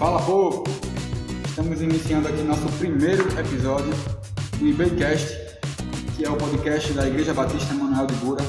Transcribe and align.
Fala 0.00 0.18
povo! 0.22 0.64
Estamos 1.46 1.82
iniciando 1.82 2.26
aqui 2.26 2.42
nosso 2.42 2.66
primeiro 2.78 3.22
episódio 3.38 3.92
do 4.58 4.66
IBcast, 4.66 5.36
que 6.16 6.24
é 6.24 6.30
o 6.30 6.38
podcast 6.38 6.90
da 6.94 7.06
Igreja 7.06 7.34
Batista 7.34 7.74
Manuel 7.74 8.06
de 8.06 8.14
Bura. 8.14 8.42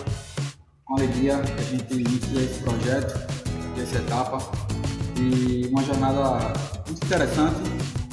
Com 0.85 0.95
alegria 0.95 1.41
que 1.41 1.61
a 1.61 1.63
gente 1.65 1.93
inicia 1.93 2.41
esse 2.41 2.57
projeto, 2.61 3.19
essa 3.77 3.97
etapa, 3.97 4.37
e 5.17 5.67
uma 5.67 5.83
jornada 5.83 6.53
muito 6.87 7.05
interessante 7.05 7.59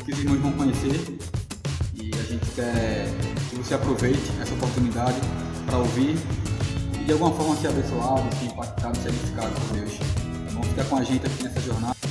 que 0.05 0.12
os 0.12 0.19
irmãos 0.19 0.41
vão 0.41 0.52
conhecer. 0.55 1.19
E 1.95 2.11
a 2.12 2.23
gente 2.25 2.51
quer 2.57 3.07
que 3.51 3.55
você 3.55 3.75
aproveite 3.75 4.33
essa 4.43 4.52
oportunidade 4.55 5.20
para 5.65 5.79
ouvir 5.79 6.16
e 6.93 7.05
de 7.05 7.12
alguma 7.12 7.30
forma 7.30 7.55
ser 7.55 7.69
abençoado, 7.69 8.37
ser 8.37 8.47
impactado, 8.47 8.98
ser 8.98 9.11
edificado 9.11 9.52
por 9.52 9.77
Deus. 9.77 9.93
Vamos 10.51 10.66
ficar 10.66 10.84
com 10.87 10.97
a 10.97 11.05
gente 11.05 11.25
aqui 11.25 11.45
nessa 11.45 11.61
jornada. 11.61 12.08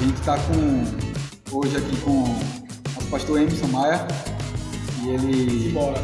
A 0.00 0.02
gente 0.02 0.18
está 0.20 0.36
com 0.38 1.58
hoje 1.58 1.76
aqui 1.76 1.96
com 1.98 2.22
o 2.22 3.04
pastor 3.10 3.40
Emerson 3.40 3.66
Maia 3.66 4.06
e 5.02 5.10
ele 5.10 5.70
Bora. 5.72 6.00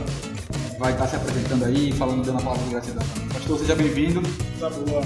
vai 0.78 0.92
estar 0.92 1.06
se 1.06 1.16
apresentando 1.16 1.64
aí, 1.64 1.92
falando, 1.92 2.24
dando 2.24 2.38
a 2.38 2.42
palavra 2.42 2.62
de 2.64 2.70
gratidão. 2.70 3.06
Pastor, 3.32 3.58
seja 3.58 3.74
bem-vindo. 3.74 4.22
Tá 4.60 4.68
boa. 4.70 5.02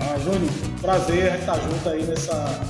Ah, 0.00 0.18
Júnior, 0.18 0.50
prazer 0.80 1.34
estar 1.38 1.58
junto 1.60 1.88
aí 1.88 2.04
nessa, 2.04 2.60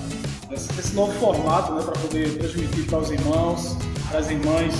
nessa- 0.50 0.72
nesse 0.74 0.94
novo 0.94 1.12
formato, 1.18 1.72
né, 1.74 1.82
para 1.82 1.92
poder 2.00 2.38
transmitir 2.38 2.84
para 2.86 2.98
os 2.98 3.10
irmãos, 3.10 3.76
para 4.10 4.18
as 4.20 4.30
irmãs, 4.30 4.74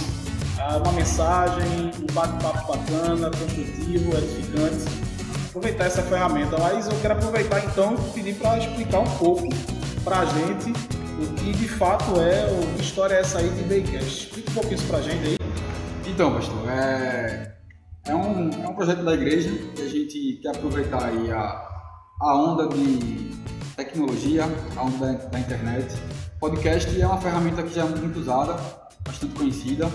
ah, 0.59 0.79
uma 0.79 0.93
mensagem, 0.93 1.93
um 1.99 2.13
bate-papo 2.13 2.73
bacana, 2.73 3.31
construtivo, 3.31 4.17
edificante. 4.17 5.09
Aproveitar 5.49 5.85
essa 5.87 6.03
ferramenta. 6.03 6.57
Mas 6.59 6.87
eu 6.87 6.95
quero 7.01 7.15
aproveitar 7.15 7.65
então 7.65 7.95
e 7.95 8.11
pedir 8.13 8.35
para 8.35 8.59
explicar 8.59 9.01
um 9.01 9.11
pouco 9.17 9.49
para 10.09 10.21
a 10.21 10.25
gente 10.25 10.73
o 11.21 11.35
que 11.35 11.53
de 11.53 11.69
fato 11.69 12.19
é, 12.19 12.47
ou 12.47 12.61
que 12.75 12.83
história 12.83 13.17
é 13.17 13.21
essa 13.21 13.41
aí 13.41 13.51
de 13.51 13.63
Baycast. 13.65 14.25
Explica 14.25 14.51
um 14.51 14.55
pouquinho 14.55 14.75
isso 14.77 14.87
para 14.87 14.99
a 14.99 15.03
gente 15.03 15.27
aí. 15.27 15.39
Então, 16.07 16.33
pastor, 16.33 16.71
é, 16.71 17.55
é, 18.07 18.15
um, 18.15 18.49
é 18.65 18.69
um 18.69 18.75
projeto 18.75 19.05
da 19.05 19.13
igreja 19.13 19.51
que 19.77 19.83
a 19.83 19.89
gente 19.89 20.41
quer 20.41 20.57
aproveitar 20.57 21.05
aí 21.05 21.31
a, 21.31 21.69
a 22.23 22.37
onda 22.39 22.69
de 22.69 23.35
tecnologia, 23.77 24.45
a 24.75 24.83
onda 24.83 25.13
da, 25.13 25.25
da 25.27 25.41
internet. 25.41 25.95
Podcast 26.41 26.99
é 26.99 27.07
uma 27.07 27.21
ferramenta 27.21 27.63
que 27.63 27.75
já 27.75 27.83
é 27.83 27.89
muito 27.89 28.19
usada, 28.19 28.57
bastante 29.05 29.35
conhecida. 29.35 29.91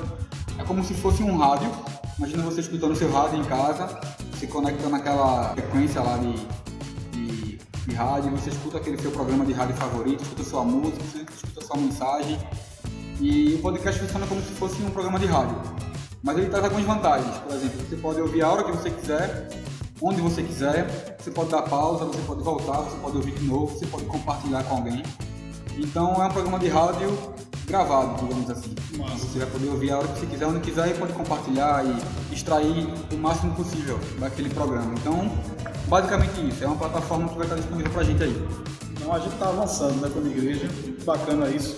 É 0.60 0.64
como 0.64 0.84
se 0.84 0.94
fosse 0.94 1.24
um 1.24 1.36
rádio. 1.38 1.72
Imagina 2.20 2.44
você 2.44 2.62
escutando 2.62 2.96
seu 2.96 3.12
rádio 3.12 3.40
em 3.40 3.44
casa, 3.46 4.00
se 4.38 4.46
conecta 4.46 4.88
naquela 4.90 5.56
frequência 5.56 6.02
lá 6.02 6.18
de, 6.18 6.36
de, 7.88 7.96
rádio, 7.96 8.32
você 8.32 8.50
escuta 8.50 8.78
aquele 8.78 8.98
seu 8.98 9.12
programa 9.12 9.46
de 9.46 9.54
rádio 9.54 9.76
favorito, 9.76 10.22
escuta 10.22 10.44
sua 10.44 10.64
música, 10.64 11.02
escuta 11.34 11.66
sua 11.66 11.78
mensagem. 11.78 12.40
E 13.20 13.56
o 13.56 13.60
podcast 13.60 14.00
funciona 14.02 14.26
como 14.28 14.42
se 14.42 14.52
fosse 14.54 14.82
um 14.82 14.90
programa 14.90 15.20
de 15.20 15.26
rádio. 15.26 15.56
Mas 16.22 16.38
ele 16.38 16.50
traz 16.50 16.64
algumas 16.64 16.86
vantagens. 16.86 17.38
Por 17.38 17.54
exemplo, 17.54 17.86
você 17.88 17.96
pode 17.98 18.22
ouvir 18.22 18.42
a 18.42 18.50
hora 18.50 18.64
que 18.64 18.72
você 18.72 18.90
quiser, 18.90 19.50
onde 20.02 20.22
você 20.22 20.42
quiser, 20.44 21.18
você 21.20 21.32
pode 21.32 21.50
dar 21.50 21.62
pausa, 21.64 22.06
você 22.06 22.22
pode 22.22 22.42
voltar, 22.44 22.78
você 22.78 22.98
pode 22.98 23.18
ouvir 23.18 23.34
de 23.34 23.46
novo, 23.46 23.78
você 23.78 23.86
pode 23.86 24.06
compartilhar 24.06 24.64
com 24.64 24.78
alguém. 24.78 25.04
Então 25.78 26.22
é 26.22 26.26
um 26.26 26.32
programa 26.32 26.60
de 26.60 26.68
rádio 26.68 27.34
gravado, 27.66 28.26
digamos 28.26 28.50
assim. 28.50 28.76
Massa. 28.98 29.16
Você 29.18 29.40
vai 29.40 29.48
poder 29.48 29.70
ouvir 29.70 29.92
a 29.92 29.98
hora 30.00 30.08
que 30.08 30.20
você 30.20 30.26
quiser, 30.26 30.46
onde 30.46 30.60
quiser 30.60 30.90
e 30.90 30.94
pode 30.94 31.14
compartilhar 31.14 31.84
e 31.86 32.34
extrair 32.34 32.88
o 33.12 33.18
máximo 33.18 33.56
possível 33.56 34.00
daquele 34.20 34.50
programa. 34.50 34.94
Então, 34.94 35.32
basicamente 35.88 36.48
isso. 36.48 36.64
É 36.64 36.68
uma 36.68 36.78
plataforma 36.78 37.30
que 37.30 37.36
vai 37.36 37.46
estar 37.46 37.56
disponível 37.56 37.92
pra 37.92 38.04
gente 38.04 38.24
aí. 38.24 38.48
Então 38.92 39.14
a 39.14 39.20
gente 39.20 39.34
está 39.34 39.50
avançando 39.50 40.02
né, 40.02 40.10
como 40.14 40.28
igreja, 40.28 40.68
muito 40.84 41.04
bacana 41.06 41.50
isso. 41.50 41.76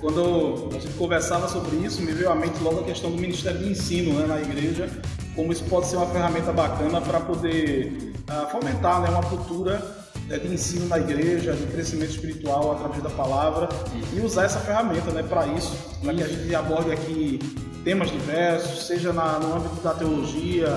Quando 0.00 0.68
a 0.70 0.78
gente 0.78 0.92
conversava 0.94 1.48
sobre 1.48 1.76
isso, 1.76 2.02
me 2.02 2.12
veio 2.12 2.30
à 2.30 2.34
mente 2.34 2.62
logo 2.62 2.80
a 2.80 2.84
questão 2.84 3.10
do 3.10 3.16
Ministério 3.16 3.58
de 3.60 3.70
Ensino 3.70 4.18
né, 4.18 4.26
na 4.26 4.40
igreja, 4.40 4.88
como 5.34 5.52
isso 5.52 5.64
pode 5.64 5.86
ser 5.86 5.96
uma 5.96 6.06
ferramenta 6.06 6.52
bacana 6.52 7.00
para 7.00 7.20
poder 7.20 8.12
ah, 8.28 8.46
fomentar 8.50 9.00
né, 9.00 9.08
uma 9.08 9.22
cultura 9.22 9.82
né, 10.28 10.38
de 10.38 10.52
ensino 10.52 10.88
na 10.88 10.98
igreja, 10.98 11.52
de 11.54 11.66
crescimento 11.66 12.10
espiritual 12.10 12.72
através 12.72 13.02
da 13.02 13.10
palavra 13.10 13.68
e 14.12 14.20
usar 14.20 14.44
essa 14.44 14.60
ferramenta 14.60 15.10
né, 15.10 15.22
para 15.22 15.46
isso, 15.46 15.74
para 16.02 16.14
que 16.14 16.22
a 16.22 16.28
gente 16.28 16.54
aborde 16.54 16.92
aqui 16.92 17.38
temas 17.84 18.10
diversos, 18.10 18.86
seja 18.86 19.12
na- 19.12 19.38
no 19.38 19.56
âmbito 19.56 19.80
da 19.82 19.92
teologia, 19.92 20.68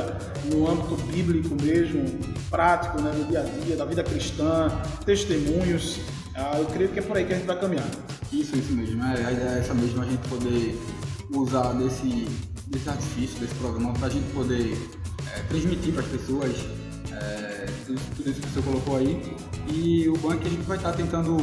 no 0.52 0.70
âmbito 0.70 0.96
bíblico 1.04 1.56
mesmo, 1.62 2.04
prático, 2.50 3.02
né, 3.02 3.12
no 3.18 3.26
dia 3.26 3.40
a 3.40 3.44
dia, 3.44 3.78
da 3.78 3.86
vida 3.86 4.04
cristã, 4.04 4.70
testemunhos. 5.06 6.00
Ah, 6.36 6.58
eu 6.60 6.66
creio 6.66 6.90
que 6.90 7.00
é 7.00 7.02
por 7.02 7.18
aí 7.18 7.26
que 7.26 7.34
a 7.34 7.38
gente 7.38 7.48
vai 7.48 7.60
caminhar. 7.60 7.88
Isso, 8.32 8.56
isso 8.58 8.74
mesmo. 8.74 9.04
É, 9.04 9.26
a 9.26 9.32
ideia 9.32 9.50
é 9.56 9.60
essa 9.60 9.74
mesmo, 9.74 10.02
a 10.02 10.06
gente 10.06 10.28
poder 10.28 10.78
usar 11.34 11.74
desse, 11.74 12.28
desse 12.68 12.90
artifício, 12.90 13.40
desse 13.40 13.56
programa, 13.56 13.94
para 13.94 14.08
a 14.08 14.10
gente 14.12 14.32
poder 14.34 14.78
é, 15.34 15.40
transmitir 15.50 15.94
para 15.94 16.04
as 16.04 16.10
pessoas 16.10 16.52
é, 17.12 17.66
tudo, 17.86 18.00
isso 18.30 18.42
que 18.42 18.50
você 18.50 18.62
colocou 18.62 18.98
aí. 18.98 19.36
E 19.74 20.08
o 20.10 20.14
bom 20.18 20.34
é 20.34 20.38
que 20.38 20.48
a 20.48 20.50
gente 20.50 20.64
vai 20.64 20.78
estar 20.78 20.92
tentando 20.94 21.38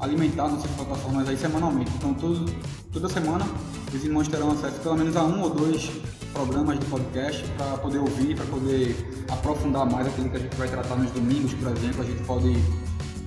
alimentar 0.00 0.48
nossas 0.48 0.70
plataformas 0.72 1.28
aí 1.28 1.36
semanalmente. 1.36 1.90
Então, 1.96 2.14
todo, 2.14 2.50
toda 2.92 3.08
semana 3.08 3.46
os 3.92 4.04
irmãos 4.04 4.28
terão 4.28 4.52
acesso 4.52 4.78
pelo 4.80 4.96
menos 4.96 5.16
a 5.16 5.24
um 5.24 5.42
ou 5.42 5.50
dois 5.50 5.90
programas 6.32 6.78
de 6.78 6.86
podcast 6.86 7.44
para 7.56 7.78
poder 7.78 7.98
ouvir, 7.98 8.36
para 8.36 8.46
poder 8.46 9.24
aprofundar 9.28 9.90
mais 9.90 10.06
aquilo 10.06 10.28
que 10.30 10.36
a 10.36 10.40
gente 10.40 10.56
vai 10.56 10.68
tratar 10.68 10.96
nos 10.96 11.10
domingos, 11.10 11.54
por 11.54 11.72
exemplo. 11.76 12.02
A 12.02 12.04
gente 12.04 12.22
pode 12.24 12.56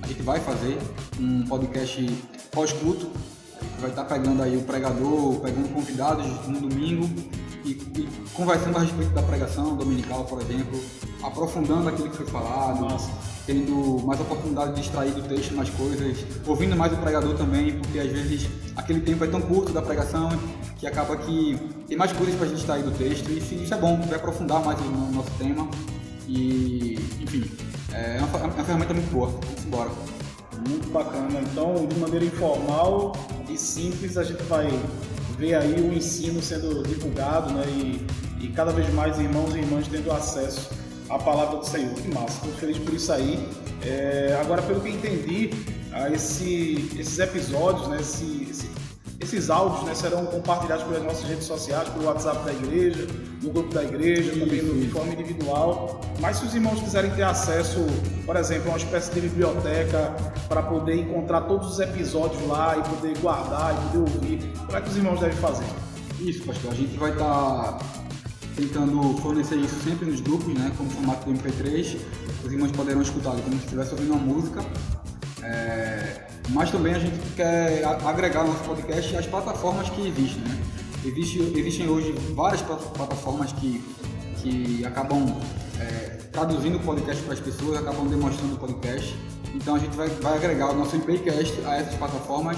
a 0.02 0.06
gente 0.06 0.22
vai 0.22 0.40
fazer 0.40 0.78
um 1.18 1.44
podcast 1.46 2.04
pós-culto. 2.50 3.08
Vai 3.80 3.90
estar 3.90 4.04
pegando 4.04 4.42
aí 4.42 4.56
o 4.56 4.62
pregador, 4.62 5.40
pegando 5.40 5.72
convidados 5.72 6.26
no 6.48 6.60
domingo 6.60 7.08
e, 7.64 7.70
e 7.70 8.08
conversando 8.34 8.76
a 8.78 8.80
respeito 8.80 9.12
da 9.12 9.22
pregação 9.22 9.76
dominical, 9.76 10.24
por 10.24 10.40
exemplo, 10.40 10.80
aprofundando 11.22 11.88
aquilo 11.88 12.10
que 12.10 12.16
foi 12.16 12.26
falado, 12.26 12.84
Massa. 12.84 13.31
Tendo 13.46 14.00
mais 14.06 14.20
oportunidade 14.20 14.74
de 14.74 14.80
extrair 14.80 15.12
do 15.12 15.22
texto 15.22 15.54
mais 15.54 15.68
coisas, 15.70 16.18
ouvindo 16.46 16.76
mais 16.76 16.92
o 16.92 16.96
pregador 16.96 17.34
também, 17.36 17.72
porque 17.78 17.98
às 17.98 18.10
vezes 18.10 18.48
aquele 18.76 19.00
tempo 19.00 19.24
é 19.24 19.26
tão 19.26 19.40
curto 19.40 19.72
da 19.72 19.82
pregação 19.82 20.30
que 20.78 20.86
acaba 20.86 21.16
que 21.16 21.58
tem 21.88 21.96
mais 21.96 22.12
coisas 22.12 22.34
para 22.36 22.46
a 22.46 22.48
gente 22.48 22.58
extrair 22.60 22.82
do 22.84 22.90
texto 22.92 23.28
e 23.30 23.38
isso 23.38 23.74
é 23.74 23.76
bom, 23.78 24.00
vai 24.02 24.16
aprofundar 24.16 24.64
mais 24.64 24.78
o 24.80 24.84
no- 24.84 25.10
nosso 25.12 25.30
tema 25.38 25.68
e, 26.28 26.94
enfim, 27.20 27.44
é 27.92 28.18
uma, 28.18 28.28
fe- 28.28 28.36
é 28.38 28.44
uma 28.44 28.64
ferramenta 28.64 28.94
muito 28.94 29.10
boa. 29.12 29.26
Vamos 29.28 29.64
embora. 29.64 29.90
Muito 30.68 30.90
bacana. 30.90 31.40
Então, 31.40 31.86
de 31.86 31.96
maneira 31.98 32.24
informal 32.24 33.12
e 33.48 33.56
simples, 33.56 34.16
a 34.16 34.22
gente 34.22 34.42
vai 34.44 34.68
ver 35.36 35.54
aí 35.54 35.74
o 35.74 35.92
ensino 35.92 36.40
sendo 36.40 36.82
divulgado, 36.84 37.52
né? 37.52 37.64
E, 37.68 38.06
e 38.40 38.48
cada 38.48 38.72
vez 38.72 38.92
mais 38.94 39.18
irmãos 39.18 39.54
e 39.54 39.58
irmãs 39.58 39.86
tendo 39.88 40.10
acesso 40.12 40.70
à 41.14 41.18
palavra 41.18 41.58
do 41.58 41.66
Senhor. 41.66 41.94
Que 41.94 42.08
massa, 42.08 42.38
estou 42.38 42.52
feliz 42.54 42.78
por 42.78 42.94
isso 42.94 43.12
aí. 43.12 43.48
É, 43.84 44.38
agora, 44.40 44.62
pelo 44.62 44.80
que 44.80 44.90
entendi, 44.90 45.50
ah, 45.92 46.10
esse- 46.10 46.88
esses 46.98 47.18
episódios, 47.18 47.88
né? 47.88 47.98
Esse, 48.00 48.48
esse- 48.50 48.70
esses 49.20 49.50
áudios 49.50 49.84
né, 49.84 49.94
serão 49.94 50.26
compartilhados 50.26 50.84
pelas 50.84 51.02
nossas 51.04 51.22
redes 51.28 51.44
sociais, 51.44 51.88
pelo 51.90 52.06
WhatsApp 52.06 52.44
da 52.44 52.52
igreja, 52.52 53.06
no 53.40 53.50
grupo 53.50 53.72
da 53.72 53.84
igreja, 53.84 54.32
também 54.32 54.62
no- 54.62 54.80
de 54.80 54.88
forma 54.88 55.12
individual. 55.12 56.00
Mas 56.20 56.38
se 56.38 56.46
os 56.46 56.54
irmãos 56.54 56.80
quiserem 56.80 57.10
ter 57.12 57.22
acesso, 57.22 57.86
por 58.26 58.34
exemplo, 58.36 58.68
a 58.68 58.72
uma 58.72 58.78
espécie 58.78 59.12
de 59.12 59.20
biblioteca 59.20 60.14
para 60.48 60.62
poder 60.62 60.96
encontrar 60.96 61.42
todos 61.42 61.70
os 61.72 61.78
episódios 61.80 62.44
lá 62.48 62.76
e 62.78 62.82
poder 62.96 63.16
guardar 63.18 63.72
e 63.74 63.88
poder 63.88 63.98
ouvir, 63.98 64.52
como 64.66 64.76
é 64.76 64.80
que 64.80 64.88
os 64.88 64.96
irmãos 64.96 65.20
devem 65.20 65.36
fazer? 65.38 65.66
Isso, 66.20 66.42
pastor. 66.44 66.72
A 66.72 66.74
gente 66.74 66.96
vai 66.98 67.10
estar 67.12 67.78
tentando 68.56 69.16
fornecer 69.18 69.56
isso 69.56 69.76
sempre 69.82 70.06
nos 70.06 70.20
grupos, 70.20 70.52
né? 70.54 70.72
Como 70.76 70.90
formato 70.90 71.30
do 71.30 71.36
MP3. 71.38 71.98
Os 72.44 72.52
irmãos 72.52 72.72
poderão 72.72 73.02
escutá-lo 73.02 73.40
como 73.42 73.56
se 73.56 73.64
estivesse 73.64 73.92
ouvindo 73.92 74.14
uma 74.14 74.22
música. 74.34 74.64
É, 75.42 76.26
Mas 76.50 76.70
também 76.70 76.94
a 76.94 76.98
gente 76.98 77.16
quer 77.36 77.84
agregar 78.04 78.44
nosso 78.44 78.62
podcast 78.64 79.16
às 79.16 79.26
plataformas 79.26 79.88
que 79.90 80.06
existem, 80.08 80.42
né? 80.42 80.58
Existe, 81.04 81.38
existem 81.56 81.88
hoje 81.88 82.12
várias 82.34 82.62
pla- 82.62 82.76
plataformas 82.76 83.52
que, 83.52 83.82
que 84.40 84.84
acabam 84.84 85.36
é, 85.80 86.18
traduzindo 86.32 86.76
o 86.76 86.80
podcast 86.80 87.22
para 87.24 87.34
as 87.34 87.40
pessoas, 87.40 87.78
acabam 87.78 88.06
demonstrando 88.06 88.54
o 88.54 88.56
podcast. 88.56 89.16
Então 89.54 89.74
a 89.74 89.78
gente 89.78 89.96
vai, 89.96 90.08
vai 90.08 90.36
agregar 90.36 90.70
o 90.70 90.76
nosso 90.76 90.94
IPcast 90.96 91.60
a 91.66 91.76
essas 91.76 91.94
plataformas 91.94 92.56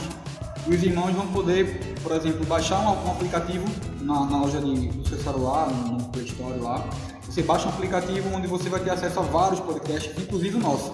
os 0.67 0.83
irmãos 0.83 1.13
vão 1.13 1.27
poder, 1.29 1.95
por 2.03 2.13
exemplo, 2.13 2.45
baixar 2.47 2.81
um, 2.81 3.07
um 3.07 3.11
aplicativo 3.13 3.65
na, 4.01 4.25
na 4.27 4.39
loja 4.39 4.61
de, 4.61 4.89
do 4.89 5.09
seu 5.09 5.19
celular, 5.19 5.69
no, 5.69 5.99
no 5.99 6.05
Play 6.09 6.25
Store 6.25 6.59
lá. 6.59 6.85
Você 7.23 7.43
baixa 7.43 7.67
um 7.67 7.71
aplicativo 7.71 8.35
onde 8.35 8.47
você 8.47 8.69
vai 8.69 8.81
ter 8.81 8.91
acesso 8.91 9.19
a 9.19 9.23
vários 9.23 9.61
podcasts, 9.61 10.13
inclusive 10.17 10.57
o 10.57 10.61
nosso. 10.61 10.93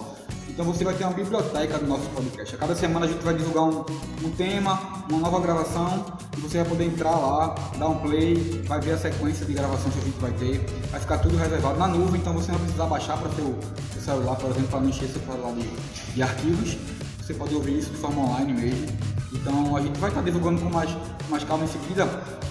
Então 0.49 0.65
você 0.65 0.83
vai 0.83 0.93
ter 0.93 1.05
uma 1.05 1.13
biblioteca 1.13 1.77
do 1.77 1.87
nosso 1.87 2.09
podcast. 2.09 2.55
A 2.55 2.57
cada 2.57 2.75
semana 2.75 3.05
a 3.05 3.09
gente 3.09 3.23
vai 3.23 3.33
divulgar 3.33 3.63
um, 3.63 3.85
um 4.23 4.31
tema, 4.31 5.05
uma 5.09 5.19
nova 5.19 5.39
gravação, 5.39 6.05
e 6.37 6.41
você 6.41 6.57
vai 6.57 6.67
poder 6.67 6.85
entrar 6.85 7.11
lá, 7.11 7.55
dar 7.77 7.87
um 7.87 7.99
play, 7.99 8.61
vai 8.67 8.81
ver 8.81 8.91
a 8.91 8.97
sequência 8.97 9.45
de 9.45 9.53
gravações 9.53 9.93
que 9.93 10.01
a 10.01 10.03
gente 10.03 10.19
vai 10.19 10.31
ter. 10.31 10.65
Vai 10.91 10.99
ficar 10.99 11.19
tudo 11.19 11.37
reservado 11.37 11.79
na 11.79 11.87
nuvem, 11.87 12.19
então 12.19 12.33
você 12.33 12.51
não 12.51 12.57
vai 12.57 12.65
precisar 12.65 12.85
baixar 12.87 13.17
para 13.17 13.31
seu, 13.31 13.57
seu 13.93 14.01
celular, 14.01 14.35
por 14.35 14.49
exemplo, 14.49 14.67
para 14.67 14.79
não 14.81 14.89
encher 14.89 15.07
seu 15.07 15.21
celular 15.21 15.53
de, 15.53 16.13
de 16.13 16.21
arquivos. 16.21 16.77
você 17.21 17.33
pode 17.33 17.55
ouvir 17.55 17.79
isso 17.79 17.89
de 17.89 17.97
forma 17.97 18.21
online 18.21 18.53
mesmo. 18.53 19.20
Então 19.33 19.75
a 19.75 19.81
gente 19.81 19.99
vai 19.99 20.09
estar 20.09 20.21
divulgando 20.21 20.61
com 20.61 20.69
mais, 20.69 20.89
mais 21.29 21.43
calma 21.43 21.63
em 21.63 21.67
seguida 21.67 22.03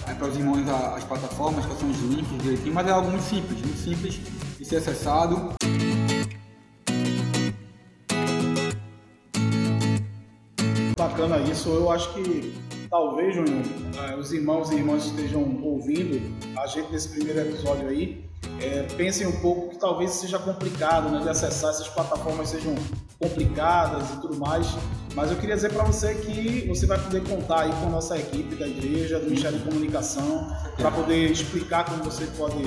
é, 0.07 0.13
para 0.13 0.27
os 0.27 0.35
irmãos 0.35 0.67
as 0.67 1.03
plataformas, 1.03 1.65
que 1.65 1.75
são 1.75 1.89
os 1.89 1.99
links 1.99 2.41
direitinho, 2.41 2.73
mas 2.73 2.87
é 2.87 2.91
algo 2.91 3.09
muito 3.09 3.23
simples, 3.23 3.61
muito 3.61 3.77
simples 3.77 4.19
de 4.57 4.65
ser 4.65 4.77
acessado. 4.77 5.53
Bacana 10.97 11.39
isso, 11.39 11.69
eu 11.69 11.91
acho 11.91 12.13
que 12.13 12.53
talvez, 12.89 13.35
Júnior, 13.35 13.63
eh, 13.97 14.15
os 14.17 14.31
irmãos 14.33 14.69
e 14.69 14.75
irmãs 14.75 15.05
estejam 15.05 15.41
ouvindo 15.63 16.21
a 16.59 16.67
gente 16.67 16.91
nesse 16.91 17.09
primeiro 17.09 17.39
episódio 17.39 17.87
aí, 17.87 18.29
é, 18.59 18.83
pensem 18.95 19.25
um 19.25 19.39
pouco 19.39 19.69
que 19.69 19.79
talvez 19.79 20.11
seja 20.11 20.37
complicado 20.37 21.09
né, 21.09 21.21
de 21.21 21.29
acessar, 21.29 21.71
essas 21.71 21.87
plataformas 21.87 22.49
sejam 22.49 22.75
complicadas 23.17 24.09
e 24.11 24.17
tudo 24.17 24.37
mais, 24.37 24.67
mas 25.15 25.29
eu 25.29 25.37
queria 25.37 25.55
dizer 25.55 25.71
para 25.71 25.83
você 25.83 26.15
que 26.15 26.67
você 26.67 26.85
vai 26.85 26.97
poder 26.97 27.21
contar 27.23 27.61
aí 27.61 27.71
com 27.81 27.87
a 27.87 27.89
nossa 27.89 28.17
equipe 28.17 28.55
da 28.55 28.67
igreja, 28.67 29.19
do 29.19 29.25
Ministério 29.25 29.57
de 29.57 29.65
Comunicação, 29.65 30.55
para 30.77 30.91
poder 30.91 31.31
explicar 31.31 31.85
como 31.85 32.03
você 32.03 32.25
pode 32.37 32.63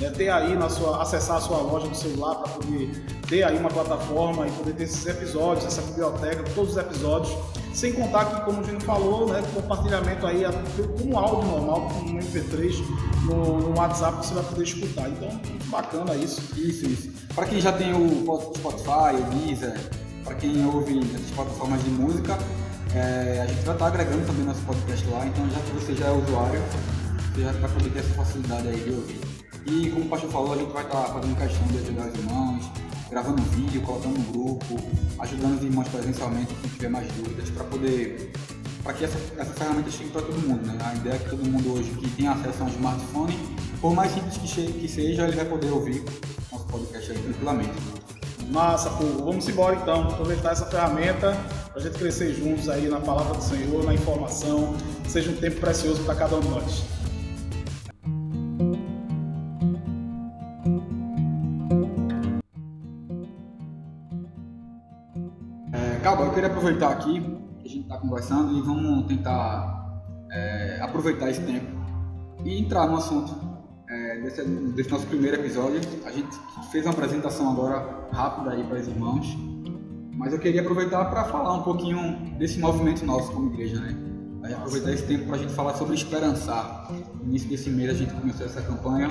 né, 0.00 0.10
ter 0.10 0.28
aí 0.28 0.56
na 0.56 0.68
sua, 0.68 1.02
acessar 1.02 1.36
a 1.36 1.40
sua 1.40 1.58
loja 1.58 1.88
do 1.88 1.96
celular, 1.96 2.36
para 2.36 2.52
poder 2.52 3.04
ter 3.28 3.42
aí 3.42 3.58
uma 3.58 3.68
plataforma 3.68 4.46
e 4.46 4.50
poder 4.52 4.74
ter 4.74 4.84
esses 4.84 5.06
episódios, 5.06 5.66
essa 5.66 5.82
biblioteca, 5.82 6.44
todos 6.54 6.72
os 6.72 6.76
episódios 6.76 7.36
sem 7.78 7.92
contar 7.92 8.24
que, 8.24 8.44
como 8.44 8.60
o 8.60 8.64
Gino 8.64 8.80
falou, 8.80 9.28
né, 9.28 9.40
compartilhamento 9.54 10.26
aí 10.26 10.42
com 10.98 11.10
um 11.10 11.18
áudio 11.18 11.48
normal, 11.48 11.88
com 11.88 12.10
um 12.10 12.18
MP3 12.18 12.74
no, 13.24 13.58
no, 13.60 13.78
WhatsApp 13.78 14.26
você 14.26 14.34
vai 14.34 14.42
poder 14.42 14.64
escutar. 14.64 15.08
Então, 15.08 15.40
bacana 15.66 16.16
isso. 16.16 16.40
Isso, 16.56 16.86
isso. 16.86 17.12
Para 17.34 17.46
quem 17.46 17.60
já 17.60 17.70
tem 17.70 17.92
o 17.92 18.52
Spotify, 18.56 19.14
o 19.14 19.30
Deezer, 19.30 19.78
para 20.28 20.36
quem 20.36 20.64
ouve 20.66 20.98
essas 21.14 21.30
plataformas 21.30 21.82
de 21.82 21.90
música, 21.90 22.38
é, 22.94 23.40
a 23.42 23.46
gente 23.46 23.64
vai 23.64 23.74
estar 23.74 23.86
agregando 23.86 24.26
também 24.26 24.44
nosso 24.44 24.60
podcast 24.60 25.06
lá. 25.08 25.26
Então, 25.26 25.48
já 25.48 25.58
que 25.60 25.70
você 25.70 25.94
já 25.94 26.06
é 26.06 26.10
usuário, 26.10 26.60
você 27.32 27.42
já 27.42 27.52
vai 27.52 27.70
poder 27.70 27.90
ter 27.90 27.98
essa 28.00 28.14
facilidade 28.14 28.68
aí 28.68 28.76
de 28.76 28.90
ouvir. 28.90 29.20
E 29.64 29.90
como 29.90 30.04
o 30.04 30.08
pastor 30.08 30.30
falou, 30.30 30.52
a 30.52 30.56
gente 30.56 30.72
vai 30.72 30.84
estar 30.84 31.02
fazendo 31.04 31.36
questão 31.36 31.66
de 31.68 31.78
ajudar 31.78 32.08
os 32.08 32.14
irmãos, 32.14 32.70
gravando 33.10 33.42
vídeo, 33.42 33.80
colocando 33.80 34.18
no 34.18 34.32
grupo, 34.32 34.76
ajudando 35.18 35.56
os 35.56 35.64
irmãos 35.64 35.88
presencialmente, 35.88 36.54
quem 36.54 36.70
tiver 36.70 36.88
mais 36.90 37.08
dúvidas, 37.12 37.48
para 37.50 37.64
poder 37.64 38.32
para 38.82 38.92
que 38.92 39.04
essa, 39.04 39.18
essa 39.36 39.52
ferramenta 39.52 39.90
chegue 39.90 40.10
para 40.10 40.22
todo 40.22 40.38
mundo. 40.46 40.66
Né? 40.66 40.78
A 40.82 40.94
ideia 40.94 41.14
é 41.14 41.18
que 41.18 41.30
todo 41.30 41.44
mundo 41.44 41.72
hoje 41.72 41.90
que 41.90 42.08
tem 42.10 42.28
acesso 42.28 42.62
a 42.62 42.66
um 42.66 42.68
smartphone, 42.68 43.38
por 43.80 43.94
mais 43.94 44.12
simples 44.12 44.36
que, 44.36 44.72
que 44.72 44.88
seja, 44.88 45.26
ele 45.26 45.36
vai 45.36 45.44
poder 45.46 45.70
ouvir 45.70 46.04
nosso 46.52 46.66
podcast 46.66 47.12
aí 47.12 47.18
tranquilamente. 47.18 48.17
Massa, 48.50 48.90
povo. 48.90 49.24
Vamos 49.24 49.48
embora 49.48 49.76
então, 49.76 50.08
aproveitar 50.08 50.52
essa 50.52 50.66
ferramenta 50.66 51.36
para 51.68 51.80
a 51.80 51.80
gente 51.80 51.98
crescer 51.98 52.34
juntos 52.34 52.68
aí 52.68 52.88
na 52.88 53.00
palavra 53.00 53.34
do 53.34 53.42
Senhor, 53.42 53.84
na 53.84 53.94
informação, 53.94 54.74
seja 55.06 55.30
um 55.30 55.36
tempo 55.36 55.60
precioso 55.60 56.02
para 56.04 56.14
cada 56.14 56.36
um 56.36 56.40
de 56.40 56.48
nós. 56.48 56.98
eu 66.28 66.34
queria 66.34 66.48
aproveitar 66.48 66.90
aqui 66.90 67.20
que 67.58 67.66
a 67.66 67.68
gente 67.68 67.82
está 67.82 67.98
conversando 67.98 68.56
e 68.56 68.60
vamos 68.60 69.06
tentar 69.06 70.02
é, 70.30 70.78
aproveitar 70.80 71.30
esse 71.30 71.40
tempo 71.40 71.66
e 72.44 72.60
entrar 72.60 72.86
no 72.86 72.96
assunto 72.96 73.34
é, 73.88 74.20
desse, 74.20 74.44
desse, 74.44 74.90
nosso 74.90 75.06
primeiro 75.06 75.38
episódio. 75.38 75.80
A 76.04 76.10
gente 76.10 76.28
fez 76.70 76.84
uma 76.84 76.92
apresentação 76.92 77.50
agora 77.50 77.97
rápida 78.12 78.52
aí 78.52 78.64
para 78.64 78.78
os 78.78 78.88
irmãos, 78.88 79.36
mas 80.14 80.32
eu 80.32 80.38
queria 80.38 80.60
aproveitar 80.60 81.04
para 81.06 81.24
falar 81.24 81.54
um 81.54 81.62
pouquinho 81.62 82.36
desse 82.38 82.58
movimento 82.58 83.04
nosso 83.04 83.30
como 83.32 83.52
igreja, 83.52 83.80
né? 83.80 83.96
Aí 84.42 84.52
aproveitar 84.52 84.92
esse 84.92 85.06
tempo 85.06 85.26
para 85.26 85.36
a 85.36 85.38
gente 85.38 85.52
falar 85.52 85.74
sobre 85.74 85.94
esperançar. 85.94 86.90
No 86.90 87.28
início 87.28 87.48
desse 87.48 87.70
mês 87.70 87.90
a 87.90 87.94
gente 87.94 88.12
começou 88.12 88.46
essa 88.46 88.62
campanha 88.62 89.08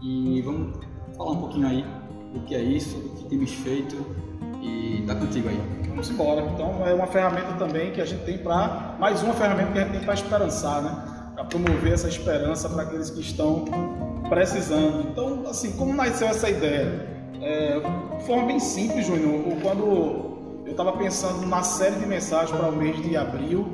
e 0.00 0.40
vamos 0.42 0.78
falar 1.16 1.32
um 1.32 1.38
pouquinho 1.38 1.66
aí 1.66 1.84
do 2.32 2.40
que 2.40 2.54
é 2.54 2.62
isso, 2.62 2.96
do 2.96 3.08
que 3.10 3.24
temos 3.28 3.52
feito 3.52 3.96
e 4.62 5.02
tá 5.06 5.14
contigo 5.14 5.48
aí. 5.48 5.60
Vamos 5.88 6.10
embora. 6.10 6.42
Então 6.42 6.86
é 6.86 6.94
uma 6.94 7.06
ferramenta 7.06 7.54
também 7.54 7.90
que 7.90 8.00
a 8.00 8.04
gente 8.04 8.24
tem 8.24 8.38
para. 8.38 8.96
Mais 9.00 9.22
uma 9.22 9.34
ferramenta 9.34 9.72
que 9.72 9.78
a 9.78 9.82
gente 9.82 9.92
tem 9.92 10.00
para 10.02 10.14
esperançar, 10.14 10.82
né? 10.82 11.32
Para 11.34 11.44
promover 11.44 11.92
essa 11.92 12.08
esperança 12.08 12.68
para 12.68 12.82
aqueles 12.82 13.10
que 13.10 13.20
estão 13.20 13.64
precisando. 14.28 15.08
Então, 15.10 15.44
assim, 15.48 15.72
como 15.72 15.94
nasceu 15.94 16.28
essa 16.28 16.50
ideia? 16.50 17.15
É, 17.40 17.80
de 18.18 18.24
forma 18.24 18.46
bem 18.46 18.60
simples, 18.60 19.06
Júnior. 19.06 19.42
Quando 19.62 20.62
eu 20.64 20.70
estava 20.70 20.92
pensando 20.92 21.46
na 21.46 21.62
série 21.62 21.96
de 21.96 22.06
mensagens 22.06 22.50
para 22.50 22.68
o 22.68 22.76
mês 22.76 23.00
de 23.02 23.16
abril, 23.16 23.66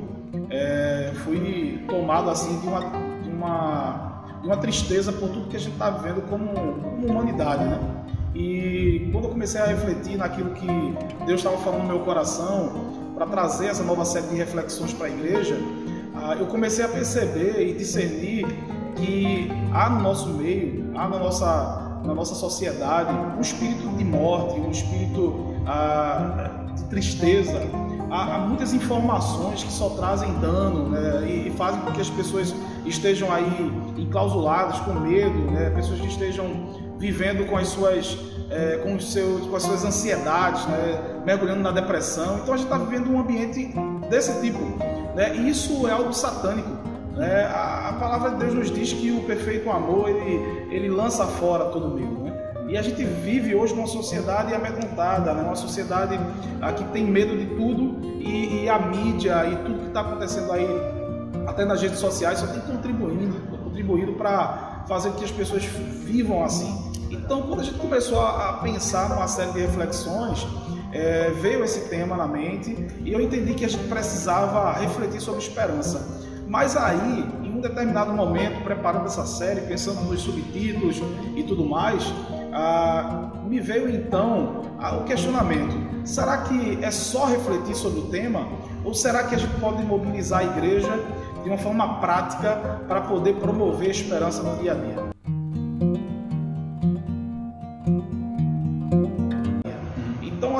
é, 0.49 1.11
fui 1.23 1.83
tomado 1.87 2.29
assim 2.29 2.59
de 2.59 2.67
uma, 2.67 2.79
de 3.23 3.29
uma, 3.29 4.25
de 4.41 4.47
uma 4.47 4.57
tristeza 4.57 5.11
por 5.11 5.29
tudo 5.29 5.49
que 5.49 5.57
a 5.57 5.59
gente 5.59 5.73
está 5.73 5.89
vivendo 5.89 6.21
como, 6.29 6.47
como 6.53 7.07
humanidade, 7.07 7.63
né? 7.63 7.79
E 8.35 9.09
quando 9.11 9.25
eu 9.25 9.31
comecei 9.31 9.61
a 9.61 9.65
refletir 9.65 10.17
naquilo 10.17 10.51
que 10.51 10.67
Deus 11.25 11.39
estava 11.39 11.57
falando 11.57 11.81
no 11.81 11.87
meu 11.87 11.99
coração, 11.99 12.93
para 13.15 13.27
trazer 13.27 13.67
essa 13.67 13.83
nova 13.83 14.03
série 14.05 14.27
de 14.27 14.35
reflexões 14.35 14.91
para 14.93 15.05
a 15.05 15.09
igreja, 15.09 15.55
ah, 16.15 16.35
eu 16.39 16.47
comecei 16.47 16.83
a 16.83 16.87
perceber 16.87 17.67
e 17.67 17.73
discernir 17.73 18.45
que 18.95 19.51
há 19.71 19.89
no 19.89 20.01
nosso 20.01 20.29
meio, 20.29 20.91
há 20.95 21.07
na 21.07 21.19
nossa, 21.19 21.82
na 22.03 22.13
nossa 22.13 22.35
sociedade, 22.35 23.13
um 23.37 23.41
espírito 23.41 23.87
de 23.89 24.03
morte, 24.03 24.59
um 24.59 24.69
espírito 24.69 25.55
ah, 25.65 26.71
de 26.75 26.83
tristeza. 26.85 27.61
Há, 28.11 28.35
há, 28.35 28.39
muitas 28.39 28.73
informações 28.73 29.63
que 29.63 29.71
só 29.71 29.89
trazem 29.89 30.31
dano 30.39 30.89
né, 30.89 31.27
e, 31.27 31.51
fazem 31.51 31.81
com 31.81 31.91
que 31.91 32.01
as 32.01 32.09
pessoas 32.09 32.53
estejam 32.85 33.31
aí 33.31 33.71
enclausuladas, 33.97 34.79
com 34.79 34.93
medo, 34.93 35.39
né, 35.51 35.69
pessoas 35.71 35.99
que 35.99 36.07
estejam 36.07 36.45
vivendo 36.97 37.47
com 37.49 37.57
as 37.57 37.69
suas, 37.69 38.17
é, 38.49 38.77
com, 38.77 38.95
os 38.95 39.11
seus, 39.11 39.47
com 39.47 39.55
as 39.55 39.63
suas 39.63 39.83
ansiedades, 39.83 40.65
né? 40.67 41.19
mergulhando 41.25 41.61
na 41.61 41.71
depressão. 41.71 42.39
Então 42.41 42.53
a 42.53 42.57
gente 42.57 42.71
está 42.71 42.77
vivendo 42.77 43.11
um 43.11 43.19
ambiente 43.19 43.73
desse 44.09 44.39
tipo. 44.39 44.59
Né? 45.15 45.35
E 45.35 45.49
isso 45.49 45.87
é 45.87 45.91
algo 45.91 46.13
satânico. 46.13 46.92
Né? 47.15 47.45
A, 47.45 47.89
a, 47.89 47.93
palavra 47.93 48.31
de 48.31 48.37
Deus 48.37 48.53
nos 48.53 48.71
diz 48.71 48.91
que 48.91 49.11
o 49.11 49.23
perfeito 49.23 49.69
amor 49.69 50.09
ele, 50.09 50.67
ele 50.71 50.89
lança 50.89 51.25
fora 51.25 51.65
todo 51.65 51.89
medo. 51.89 52.23
Né? 52.23 52.33
E 52.67 52.77
a 52.77 52.81
gente 52.81 53.03
vive 53.03 53.53
hoje 53.53 53.75
numa 53.75 53.87
sociedade 53.87 54.53
amedrontada, 54.53 55.33
né? 55.33 55.43
uma 55.43 55.55
sociedade 55.55 56.19
que 56.75 56.83
tem 56.85 57.05
medo 57.05 57.37
de 57.37 57.45
tudo 57.55 57.99
e, 58.19 58.63
e 58.63 58.69
a 58.69 58.79
mídia 58.79 59.45
e 59.45 59.55
tudo 59.57 59.79
que 59.79 59.87
está 59.87 60.01
acontecendo 60.01 60.51
aí, 60.51 60.67
até 61.45 61.65
nas 61.65 61.81
redes 61.81 61.99
sociais, 61.99 62.39
só 62.39 62.47
tem 62.47 62.61
contribuindo, 62.61 63.35
contribuído 63.63 64.13
para 64.13 64.83
fazer 64.87 65.11
com 65.11 65.17
que 65.17 65.25
as 65.25 65.31
pessoas 65.31 65.63
vivam 65.63 66.43
assim. 66.43 66.91
Então, 67.11 67.43
quando 67.43 67.59
a 67.59 67.63
gente 67.63 67.77
começou 67.77 68.19
a 68.19 68.53
pensar 68.63 69.09
numa 69.09 69.27
série 69.27 69.51
de 69.51 69.59
reflexões, 69.59 70.47
é, 70.91 71.31
veio 71.41 71.63
esse 71.63 71.89
tema 71.89 72.15
na 72.15 72.27
mente 72.27 72.75
e 73.03 73.11
eu 73.11 73.19
entendi 73.19 73.53
que 73.53 73.65
a 73.65 73.67
gente 73.67 73.87
precisava 73.87 74.71
refletir 74.73 75.19
sobre 75.21 75.41
esperança. 75.41 76.22
Mas 76.53 76.77
aí, 76.77 77.25
em 77.43 77.51
um 77.51 77.59
determinado 77.59 78.13
momento, 78.13 78.63
preparando 78.63 79.07
essa 79.07 79.25
série, 79.25 79.61
pensando 79.61 80.01
nos 80.01 80.21
subtítulos 80.21 81.01
e 81.35 81.41
tudo 81.41 81.65
mais, 81.65 82.03
ah, 82.53 83.31
me 83.43 83.59
veio 83.59 83.89
então 83.89 84.61
ah, 84.77 84.97
o 84.97 85.03
questionamento: 85.03 85.75
será 86.05 86.43
que 86.43 86.77
é 86.83 86.91
só 86.91 87.25
refletir 87.25 87.75
sobre 87.75 88.01
o 88.01 88.03
tema? 88.09 88.47
Ou 88.85 88.93
será 88.93 89.23
que 89.23 89.33
a 89.33 89.37
gente 89.39 89.59
pode 89.59 89.81
mobilizar 89.83 90.41
a 90.41 90.43
igreja 90.43 90.91
de 91.41 91.49
uma 91.49 91.57
forma 91.57 91.99
prática 91.99 92.83
para 92.87 93.01
poder 93.01 93.33
promover 93.37 93.87
a 93.87 93.91
esperança 93.91 94.43
no 94.43 94.55
dia 94.61 94.73
a 94.73 94.75
dia? 94.75 95.13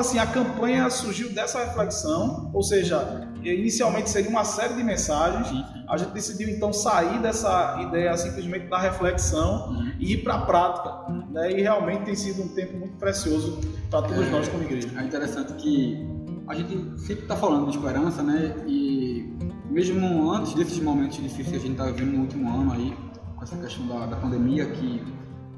assim, 0.04 0.18
a 0.18 0.26
campanha 0.26 0.88
surgiu 0.90 1.32
dessa 1.32 1.64
reflexão, 1.64 2.50
ou 2.52 2.62
seja, 2.62 3.26
inicialmente 3.42 4.10
seria 4.10 4.28
uma 4.28 4.44
série 4.44 4.74
de 4.74 4.84
mensagens. 4.84 5.48
A 5.88 5.96
gente 5.96 6.12
decidiu 6.12 6.48
então 6.48 6.72
sair 6.72 7.20
dessa 7.20 7.78
ideia 7.82 8.16
simplesmente 8.16 8.68
da 8.68 8.78
reflexão 8.78 9.84
e 9.98 10.14
ir 10.14 10.22
para 10.22 10.34
a 10.34 10.40
prática. 10.46 11.12
Né? 11.30 11.52
E 11.52 11.62
realmente 11.62 12.04
tem 12.04 12.14
sido 12.14 12.42
um 12.42 12.48
tempo 12.48 12.76
muito 12.78 12.96
precioso 12.96 13.60
para 13.90 14.02
todos 14.02 14.26
é, 14.26 14.30
nós 14.30 14.48
como 14.48 14.62
igreja. 14.62 14.88
É 14.96 15.02
interessante 15.02 15.52
que 15.54 16.06
a 16.46 16.54
gente 16.54 17.00
sempre 17.00 17.22
está 17.22 17.36
falando 17.36 17.70
de 17.70 17.76
esperança, 17.76 18.22
né? 18.22 18.54
E 18.66 19.32
mesmo 19.70 20.30
antes 20.30 20.54
desses 20.54 20.78
momentos 20.78 21.16
difíceis 21.16 21.48
que 21.48 21.56
a 21.56 21.60
gente 21.60 21.72
está 21.72 21.86
vivendo 21.86 22.12
no 22.12 22.20
último 22.22 22.48
ano 22.48 22.72
aí, 22.72 22.96
com 23.36 23.42
essa 23.42 23.56
questão 23.56 23.86
da, 23.86 24.06
da 24.06 24.16
pandemia 24.16 24.66
que 24.66 25.02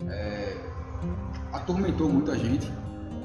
é, 0.08 0.56
atormentou 1.52 2.08
muita 2.08 2.36
gente, 2.38 2.70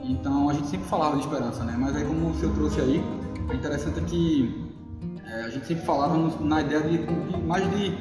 então 0.04 0.50
a 0.50 0.54
gente 0.54 0.68
sempre 0.68 0.88
falava 0.88 1.16
de 1.16 1.24
esperança, 1.24 1.64
né? 1.64 1.76
Mas 1.78 1.96
aí 1.96 2.04
como 2.04 2.30
o 2.30 2.36
senhor 2.36 2.54
trouxe 2.56 2.82
aí, 2.82 3.04
é 3.50 3.56
interessante 3.56 4.02
que 4.02 4.71
é, 5.32 5.44
a 5.44 5.50
gente 5.50 5.66
sempre 5.66 5.86
falava 5.86 6.18
na 6.40 6.62
ideia 6.62 6.82
de, 6.82 6.98
de 6.98 7.38
mais 7.38 7.70
de, 7.72 7.98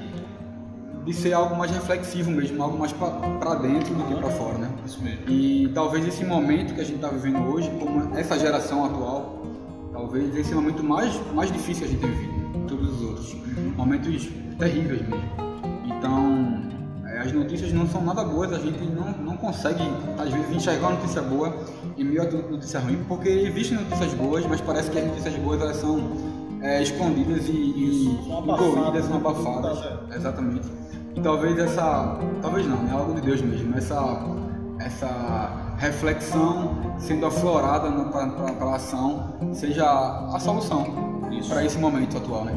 de 1.04 1.14
ser 1.14 1.32
algo 1.32 1.56
mais 1.56 1.70
reflexivo 1.70 2.30
mesmo, 2.30 2.62
algo 2.62 2.78
mais 2.78 2.92
para 2.92 3.54
dentro 3.56 3.94
do 3.94 4.04
que 4.04 4.14
para 4.14 4.30
fora, 4.30 4.58
né? 4.58 4.70
Isso 4.84 5.02
mesmo. 5.02 5.28
E 5.28 5.70
talvez 5.75 6.06
esse 6.06 6.25
momento 6.25 6.75
que 6.75 6.80
a 6.80 6.84
gente 6.84 6.96
está 6.96 7.08
vivendo 7.08 7.38
hoje, 7.52 7.70
como 7.78 8.16
essa 8.16 8.38
geração 8.38 8.84
atual, 8.84 9.40
Talvez 10.00 10.34
esse 10.34 10.54
momento 10.54 10.82
mais, 10.82 11.14
mais 11.34 11.52
difícil 11.52 11.87
que 11.87 11.88
a 11.88 11.88
gente 11.88 12.00
tem 12.00 12.10
vivido, 12.10 12.66
todos 12.66 12.94
os 12.94 13.02
outros. 13.02 13.37
Momentos 13.76 14.28
terríveis 14.58 15.02
mesmo. 15.02 15.30
Então, 15.84 16.62
é, 17.04 17.18
as 17.18 17.30
notícias 17.32 17.70
não 17.72 17.87
são 17.87 18.02
nada 18.02 18.25
boas, 18.25 18.50
a 18.52 18.58
gente 18.58 18.82
não, 18.84 19.12
não 19.12 19.37
consegue, 19.37 19.82
às 20.16 20.30
vezes, 20.30 20.56
enxergar 20.56 20.88
uma 20.88 20.96
notícia 20.96 21.20
boa 21.20 21.54
em 21.99 22.04
meio 22.04 22.22
a 22.22 22.25
notícia 22.25 22.80
ruim, 22.80 23.04
porque 23.08 23.28
existem 23.28 23.76
notícias 23.76 24.14
boas, 24.14 24.46
mas 24.46 24.60
parece 24.62 24.90
que 24.90 24.99
as 24.99 25.06
notícias 25.06 25.34
boas 25.34 25.60
elas 25.60 25.76
são 25.76 25.99
é, 26.62 26.82
escondidas 26.82 27.48
e, 27.48 27.52
e 27.52 29.04
são 29.04 29.16
abafadas. 29.16 29.78
Exatamente. 30.14 30.68
E 31.14 31.20
talvez 31.20 31.58
essa. 31.58 32.18
Talvez 32.40 32.66
não, 32.66 32.86
é 32.88 32.92
algo 32.92 33.14
de 33.14 33.22
Deus 33.22 33.40
mesmo. 33.40 33.76
Essa, 33.76 34.18
essa 34.78 35.74
reflexão 35.78 36.94
sendo 36.98 37.26
aflorada 37.26 37.90
pela 38.58 38.76
ação 38.76 39.34
seja 39.52 39.84
a 39.86 40.38
solução 40.38 41.20
para 41.48 41.64
esse 41.64 41.78
momento 41.78 42.18
atual. 42.18 42.44
Né? 42.44 42.54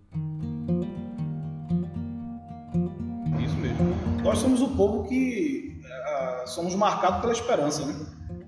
Isso 3.44 3.56
mesmo. 3.56 3.96
Nós 4.24 4.40
somos 4.40 4.62
o 4.62 4.70
povo 4.70 5.04
que 5.04 5.82
uh, 5.82 6.48
somos 6.48 6.76
marcados 6.76 7.22
pela 7.22 7.34
esperança, 7.34 7.86
né? 7.86 7.96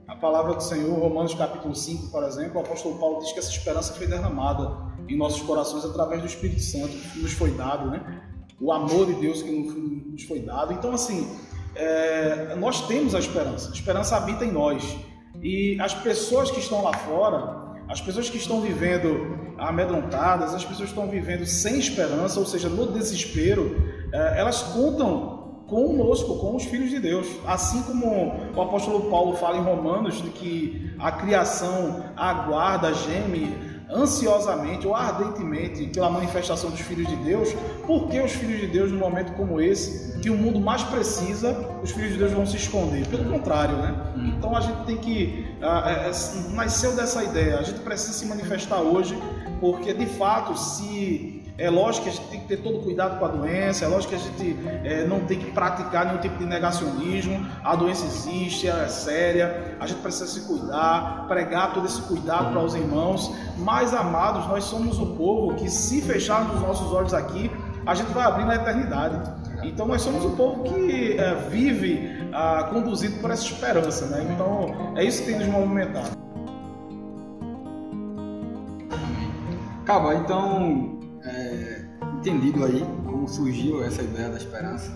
A 0.07 0.15
palavra 0.15 0.53
do 0.53 0.63
Senhor, 0.63 0.97
Romanos 0.97 1.33
capítulo 1.33 1.75
5, 1.75 2.09
por 2.09 2.23
exemplo, 2.23 2.57
o 2.57 2.63
apóstolo 2.63 2.97
Paulo 2.97 3.19
diz 3.19 3.33
que 3.33 3.39
essa 3.39 3.49
esperança 3.49 3.93
foi 3.93 4.07
derramada 4.07 4.94
em 5.07 5.17
nossos 5.17 5.41
corações 5.41 5.85
através 5.85 6.21
do 6.21 6.27
Espírito 6.27 6.61
Santo 6.61 6.89
que 6.89 7.19
nos 7.19 7.33
foi 7.33 7.51
dado, 7.51 7.89
né? 7.89 8.21
O 8.59 8.71
amor 8.71 9.05
de 9.05 9.13
Deus 9.13 9.41
que 9.41 9.51
nos 9.51 10.23
foi 10.23 10.39
dado. 10.39 10.73
Então, 10.73 10.93
assim, 10.93 11.27
é, 11.75 12.55
nós 12.55 12.87
temos 12.87 13.13
a 13.13 13.19
esperança. 13.19 13.69
A 13.69 13.73
esperança 13.73 14.15
habita 14.15 14.45
em 14.45 14.51
nós. 14.51 14.97
E 15.41 15.77
as 15.79 15.93
pessoas 15.93 16.49
que 16.49 16.59
estão 16.59 16.83
lá 16.83 16.93
fora, 16.93 17.75
as 17.89 17.99
pessoas 17.99 18.29
que 18.29 18.37
estão 18.37 18.61
vivendo 18.61 19.53
amedrontadas, 19.57 20.53
as 20.53 20.63
pessoas 20.63 20.91
que 20.91 20.97
estão 20.97 21.07
vivendo 21.07 21.45
sem 21.45 21.77
esperança, 21.77 22.39
ou 22.39 22.45
seja, 22.45 22.69
no 22.69 22.91
desespero, 22.91 23.75
é, 24.11 24.39
elas 24.39 24.63
contam 24.63 25.63
conosco, 25.67 26.37
com 26.39 26.55
os 26.55 26.63
filhos 26.63 26.89
de 26.89 26.99
Deus. 26.99 27.27
Assim 27.45 27.81
como 27.83 28.33
o 28.55 28.61
apóstolo 28.61 29.09
Paulo 29.09 29.35
fala 29.35 29.57
em 29.57 29.61
Romanos, 29.61 30.21
de 30.21 30.29
que 30.29 30.93
a 30.99 31.11
criação 31.11 32.05
aguarda, 32.15 32.93
geme 32.93 33.74
ansiosamente 33.89 34.87
ou 34.87 34.95
ardentemente 34.95 35.85
pela 35.87 36.09
manifestação 36.09 36.69
dos 36.69 36.79
filhos 36.79 37.07
de 37.07 37.15
Deus, 37.17 37.49
porque 37.85 38.19
os 38.19 38.31
filhos 38.31 38.61
de 38.61 38.67
Deus, 38.67 38.91
num 38.91 38.99
momento 38.99 39.33
como 39.33 39.61
esse, 39.61 40.19
que 40.19 40.29
o 40.29 40.37
mundo 40.37 40.59
mais 40.59 40.83
precisa, 40.83 41.55
os 41.83 41.91
filhos 41.91 42.13
de 42.13 42.17
Deus 42.17 42.31
vão 42.31 42.45
se 42.45 42.57
esconder. 42.57 43.07
Pelo 43.07 43.25
contrário, 43.25 43.77
né? 43.77 43.95
Hum. 44.17 44.33
Então 44.37 44.55
a 44.55 44.61
gente 44.61 44.85
tem 44.85 44.97
que. 44.97 45.45
Uh, 45.61 45.87
é, 45.87 46.11
nasceu 46.53 46.95
dessa 46.95 47.23
ideia, 47.23 47.59
a 47.59 47.63
gente 47.63 47.79
precisa 47.79 48.13
se 48.13 48.25
manifestar 48.25 48.81
hoje, 48.81 49.17
porque 49.59 49.93
de 49.93 50.05
fato, 50.05 50.57
se 50.57 51.43
é 51.57 51.69
lógico 51.69 52.03
que 52.03 52.09
a 52.09 52.13
gente 52.13 52.27
tem 52.27 52.39
que 52.41 52.47
ter 52.47 52.57
todo 52.57 52.79
cuidado 52.79 53.17
com 53.17 53.25
a 53.25 53.27
doença, 53.29 53.85
é 53.85 53.87
lógico 53.87 54.13
que 54.13 54.15
a 54.15 54.19
gente 54.19 54.57
é, 54.83 55.07
não 55.07 55.21
tem 55.21 55.39
que 55.39 55.51
praticar 55.51 56.05
nenhum 56.05 56.19
tipo 56.19 56.37
de 56.37 56.45
negacionismo. 56.45 57.45
A 57.63 57.75
doença 57.75 58.05
existe, 58.05 58.67
ela 58.67 58.83
é 58.83 58.87
séria, 58.89 59.77
a 59.79 59.87
gente 59.87 60.01
precisa 60.01 60.27
se 60.27 60.41
cuidar, 60.41 61.25
pregar 61.29 61.73
todo 61.73 61.85
esse 61.85 62.01
cuidado 62.01 62.51
para 62.51 62.61
os 62.61 62.75
irmãos. 62.75 63.33
Mas, 63.57 63.93
amados, 63.93 64.47
nós 64.47 64.65
somos 64.65 64.99
o 64.99 65.15
povo 65.15 65.55
que, 65.55 65.69
se 65.69 66.01
fecharmos 66.01 66.55
os 66.55 66.61
nossos 66.61 66.91
olhos 66.91 67.13
aqui, 67.13 67.49
a 67.85 67.95
gente 67.95 68.11
vai 68.11 68.25
abrir 68.25 68.45
na 68.45 68.55
eternidade. 68.55 69.31
Então, 69.63 69.87
nós 69.87 70.01
somos 70.01 70.25
o 70.25 70.31
povo 70.31 70.63
que 70.63 71.17
é, 71.17 71.35
vive 71.49 72.29
ah, 72.33 72.67
conduzido 72.69 73.21
por 73.21 73.31
essa 73.31 73.45
esperança. 73.45 74.07
Né? 74.07 74.27
Então, 74.33 74.93
é 74.97 75.05
isso 75.05 75.23
que 75.23 75.31
tem 75.31 75.39
nos 75.39 75.47
movimentado. 75.47 76.24
Acaba, 79.85 80.15
então 80.15 80.97
entendido 82.17 82.65
aí 82.65 82.83
como 83.05 83.27
surgiu 83.27 83.83
essa 83.83 84.01
ideia 84.01 84.29
da 84.29 84.37
esperança. 84.37 84.91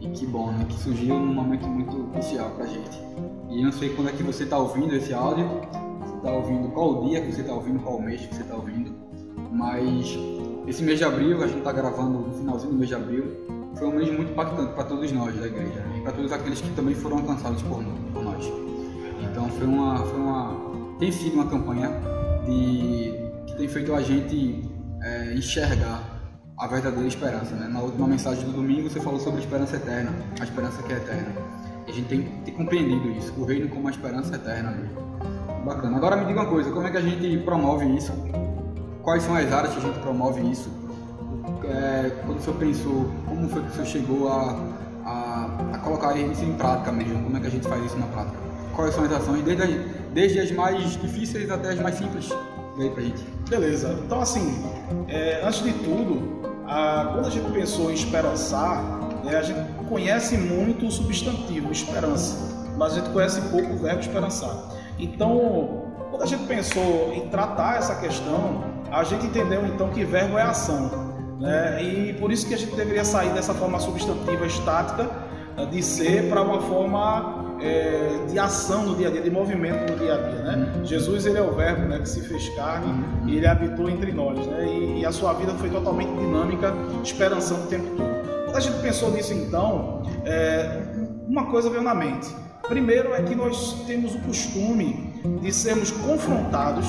E 0.00 0.08
que 0.08 0.26
bom, 0.26 0.50
né? 0.50 0.66
Que 0.68 0.74
surgiu 0.80 1.14
num 1.14 1.32
momento 1.32 1.68
muito 1.68 2.10
crucial 2.10 2.50
pra 2.56 2.66
gente. 2.66 3.00
E 3.48 3.60
eu 3.60 3.66
não 3.66 3.70
sei 3.70 3.90
quando 3.90 4.08
é 4.08 4.12
que 4.12 4.24
você 4.24 4.42
está 4.42 4.58
ouvindo 4.58 4.92
esse 4.96 5.14
áudio, 5.14 5.48
você 6.00 6.16
está 6.16 6.32
ouvindo 6.32 6.68
qual 6.72 7.04
dia 7.04 7.20
que 7.20 7.30
você 7.30 7.42
está 7.42 7.54
ouvindo, 7.54 7.78
qual 7.78 8.00
mês 8.00 8.20
que 8.26 8.34
você 8.34 8.42
está 8.42 8.56
ouvindo, 8.56 8.92
mas 9.52 10.18
esse 10.66 10.82
mês 10.82 10.98
de 10.98 11.04
abril, 11.04 11.44
a 11.44 11.46
gente 11.46 11.58
está 11.58 11.70
gravando 11.70 12.18
no 12.26 12.34
finalzinho 12.34 12.72
do 12.72 12.78
mês 12.78 12.88
de 12.88 12.96
abril, 12.96 13.46
foi 13.76 13.86
um 13.86 13.92
mês 13.92 14.12
muito 14.12 14.32
impactante 14.32 14.72
para 14.72 14.84
todos 14.86 15.12
nós 15.12 15.38
da 15.38 15.46
igreja 15.46 15.80
né? 15.80 15.98
e 15.98 16.00
para 16.02 16.10
todos 16.10 16.32
aqueles 16.32 16.60
que 16.60 16.70
também 16.70 16.96
foram 16.96 17.18
alcançados 17.18 17.62
por, 17.62 17.80
por 18.12 18.24
nós. 18.24 18.44
Então 19.22 19.48
foi 19.50 19.68
uma, 19.68 19.98
foi 19.98 20.18
uma, 20.18 20.96
tem 20.98 21.12
sido 21.12 21.34
uma 21.34 21.46
campanha 21.46 21.92
de, 22.44 23.25
tem 23.56 23.68
feito 23.68 23.94
a 23.94 24.02
gente 24.02 24.68
é, 25.02 25.34
enxergar 25.34 26.02
a 26.58 26.66
verdadeira 26.66 27.06
esperança. 27.06 27.54
Né? 27.54 27.68
Na 27.68 27.80
última 27.80 28.06
mensagem 28.06 28.44
do 28.44 28.52
domingo 28.52 28.88
você 28.88 29.00
falou 29.00 29.18
sobre 29.18 29.40
a 29.40 29.44
esperança 29.44 29.76
eterna, 29.76 30.12
a 30.40 30.44
esperança 30.44 30.82
que 30.82 30.92
é 30.92 30.96
eterna. 30.96 31.32
E 31.86 31.90
a 31.90 31.94
gente 31.94 32.08
tem 32.08 32.22
ter 32.44 32.52
compreendido 32.52 33.10
isso, 33.10 33.32
o 33.38 33.44
reino 33.44 33.68
como 33.68 33.82
uma 33.82 33.90
esperança 33.90 34.34
eterna 34.34 34.70
mesmo. 34.70 35.06
Bacana. 35.64 35.96
Agora 35.96 36.16
me 36.16 36.26
diga 36.26 36.40
uma 36.40 36.48
coisa, 36.48 36.70
como 36.70 36.86
é 36.86 36.90
que 36.90 36.96
a 36.96 37.02
gente 37.02 37.38
promove 37.44 37.86
isso? 37.96 38.12
Quais 39.02 39.22
são 39.22 39.34
as 39.34 39.52
áreas 39.52 39.72
que 39.72 39.78
a 39.78 39.82
gente 39.82 39.98
promove 40.00 40.40
isso? 40.50 40.70
É, 41.64 42.10
quando 42.24 42.38
o 42.38 42.40
senhor 42.40 42.58
pensou, 42.58 43.10
como 43.26 43.48
foi 43.48 43.62
que 43.62 43.68
o 43.68 43.72
senhor 43.72 43.86
chegou 43.86 44.28
a, 44.28 44.56
a, 45.04 45.50
a, 45.72 45.78
colocar 45.78 46.16
isso 46.16 46.44
em 46.44 46.52
prática 46.54 46.92
mesmo? 46.92 47.22
Como 47.22 47.36
é 47.36 47.40
que 47.40 47.46
a 47.46 47.50
gente 47.50 47.66
faz 47.66 47.84
isso 47.84 47.96
na 47.96 48.06
prática? 48.06 48.36
Quais 48.74 48.94
são 48.94 49.04
as 49.04 49.12
ações, 49.12 49.42
desde 49.42 49.96
desde 50.12 50.40
as 50.40 50.50
mais 50.52 50.92
difíceis 51.00 51.50
até 51.50 51.70
as 51.70 51.80
mais 51.80 51.96
simples? 51.96 52.30
Vem 52.76 52.90
pra 52.90 53.02
gente. 53.02 53.22
Beleza. 53.48 53.98
Então, 54.04 54.20
assim, 54.20 54.64
é, 55.08 55.40
antes 55.44 55.62
de 55.62 55.72
tudo, 55.72 56.40
a, 56.66 57.10
quando 57.12 57.26
a 57.26 57.30
gente 57.30 57.50
pensou 57.52 57.90
em 57.90 57.94
esperançar, 57.94 58.82
né, 59.24 59.36
a 59.36 59.42
gente 59.42 59.60
conhece 59.88 60.36
muito 60.36 60.86
o 60.86 60.90
substantivo 60.90 61.72
esperança, 61.72 62.36
mas 62.76 62.92
a 62.92 62.96
gente 62.96 63.10
conhece 63.10 63.40
pouco 63.42 63.72
o 63.72 63.78
verbo 63.78 64.00
esperançar. 64.00 64.74
Então, 64.98 65.84
quando 66.10 66.22
a 66.22 66.26
gente 66.26 66.44
pensou 66.44 67.12
em 67.14 67.28
tratar 67.28 67.78
essa 67.78 67.94
questão, 67.96 68.64
a 68.90 69.02
gente 69.04 69.26
entendeu 69.26 69.66
então 69.66 69.88
que 69.90 70.04
verbo 70.04 70.38
é 70.38 70.42
ação. 70.42 71.06
Né? 71.40 71.82
E 71.82 72.12
por 72.14 72.30
isso 72.32 72.46
que 72.46 72.54
a 72.54 72.58
gente 72.58 72.74
deveria 72.74 73.04
sair 73.04 73.30
dessa 73.30 73.54
forma 73.54 73.78
substantiva 73.78 74.46
estática 74.46 75.08
de 75.70 75.82
ser 75.82 76.28
para 76.28 76.42
uma 76.42 76.60
forma 76.62 77.45
é, 77.60 78.24
de 78.28 78.38
ação 78.38 78.84
no 78.84 78.96
dia 78.96 79.08
a 79.08 79.10
dia, 79.10 79.20
de 79.20 79.30
movimento 79.30 79.92
no 79.92 79.98
dia 79.98 80.14
a 80.14 80.16
dia, 80.16 80.42
né? 80.42 80.80
Jesus 80.84 81.26
ele 81.26 81.38
é 81.38 81.42
o 81.42 81.52
verbo, 81.52 81.82
né, 81.88 81.98
que 81.98 82.08
se 82.08 82.20
fez 82.20 82.48
carne 82.50 83.04
e 83.26 83.36
ele 83.36 83.46
habitou 83.46 83.88
entre 83.88 84.12
nós, 84.12 84.46
né? 84.46 84.66
E, 84.66 85.00
e, 85.00 85.06
a 85.06 85.12
sua 85.12 85.32
vida 85.32 85.52
foi 85.54 85.70
totalmente 85.70 86.10
dinâmica, 86.10 86.74
esperançando 87.02 87.64
o 87.64 87.66
tempo 87.66 87.96
todo. 87.96 88.44
Quando 88.44 88.56
a 88.56 88.60
gente 88.60 88.80
pensou 88.80 89.10
nisso, 89.10 89.32
então, 89.32 90.02
é, 90.24 90.82
uma 91.26 91.46
coisa 91.46 91.70
veio 91.70 91.82
na 91.82 91.94
mente. 91.94 92.28
Primeiro 92.68 93.14
é 93.14 93.22
que 93.22 93.34
nós 93.34 93.84
temos 93.86 94.14
o 94.14 94.18
costume 94.20 95.14
de 95.40 95.52
sermos 95.52 95.90
confrontados 95.90 96.86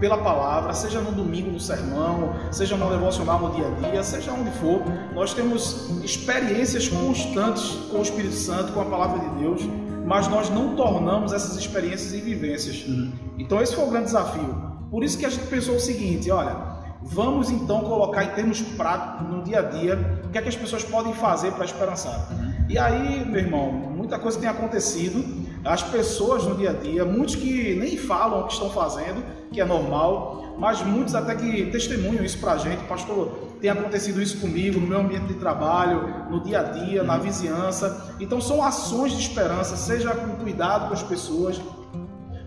pela 0.00 0.18
palavra, 0.18 0.72
seja 0.72 1.00
no 1.00 1.12
domingo 1.12 1.50
no 1.50 1.60
sermão, 1.60 2.34
seja 2.50 2.76
no 2.76 2.88
devocional 2.90 3.38
no 3.38 3.54
dia 3.54 3.66
a 3.66 3.90
dia, 3.90 4.02
seja 4.02 4.32
onde 4.32 4.50
for, 4.52 4.82
nós 5.14 5.32
temos 5.32 5.90
experiências 6.02 6.88
constantes 6.88 7.70
com 7.90 7.98
o 7.98 8.02
Espírito 8.02 8.34
Santo, 8.34 8.72
com 8.72 8.80
a 8.80 8.84
palavra 8.84 9.20
de 9.20 9.40
Deus, 9.40 9.62
mas 10.04 10.28
nós 10.28 10.50
não 10.50 10.76
tornamos 10.76 11.32
essas 11.32 11.56
experiências 11.56 12.12
em 12.12 12.20
vivências. 12.20 12.84
Uhum. 12.86 13.12
Então 13.38 13.60
esse 13.60 13.74
foi 13.74 13.84
o 13.84 13.90
grande 13.90 14.06
desafio. 14.06 14.54
Por 14.90 15.02
isso 15.02 15.18
que 15.18 15.26
a 15.26 15.30
gente 15.30 15.46
pensou 15.46 15.76
o 15.76 15.80
seguinte, 15.80 16.30
olha, 16.30 16.56
vamos 17.02 17.50
então 17.50 17.80
colocar 17.80 18.22
em 18.22 18.28
termos 18.28 18.60
práticos 18.60 19.28
no 19.28 19.42
dia 19.42 19.60
a 19.60 19.62
dia 19.62 20.22
o 20.24 20.28
que 20.28 20.38
é 20.38 20.42
que 20.42 20.48
as 20.48 20.56
pessoas 20.56 20.84
podem 20.84 21.12
fazer 21.14 21.52
para 21.52 21.64
esperançar. 21.64 22.28
Uhum. 22.30 22.54
E 22.68 22.78
aí, 22.78 23.24
meu 23.26 23.40
irmão, 23.40 23.72
muita 23.72 24.18
coisa 24.18 24.38
tem 24.38 24.48
acontecido. 24.48 25.44
As 25.64 25.82
pessoas 25.82 26.44
no 26.44 26.54
dia 26.56 26.70
a 26.70 26.72
dia, 26.74 27.04
muitos 27.04 27.36
que 27.36 27.74
nem 27.74 27.96
falam 27.96 28.42
o 28.42 28.46
que 28.46 28.52
estão 28.52 28.68
fazendo, 28.68 29.24
que 29.50 29.60
é 29.60 29.64
normal, 29.64 30.54
mas 30.58 30.82
muitos 30.82 31.14
até 31.14 31.34
que 31.34 31.66
testemunham 31.70 32.22
isso 32.22 32.38
pra 32.38 32.58
gente. 32.58 32.84
Pastor, 32.84 33.32
tem 33.64 33.70
acontecido 33.70 34.20
isso 34.20 34.36
comigo, 34.40 34.78
no 34.78 34.86
meu 34.86 35.00
ambiente 35.00 35.24
de 35.24 35.34
trabalho, 35.36 36.28
no 36.30 36.42
dia 36.42 36.60
a 36.60 36.62
dia, 36.64 37.02
na 37.02 37.16
vizinhança. 37.16 38.14
Então 38.20 38.38
são 38.38 38.62
ações 38.62 39.12
de 39.12 39.20
esperança, 39.22 39.74
seja 39.74 40.14
com 40.14 40.36
cuidado 40.36 40.88
com 40.88 40.92
as 40.92 41.02
pessoas, 41.02 41.58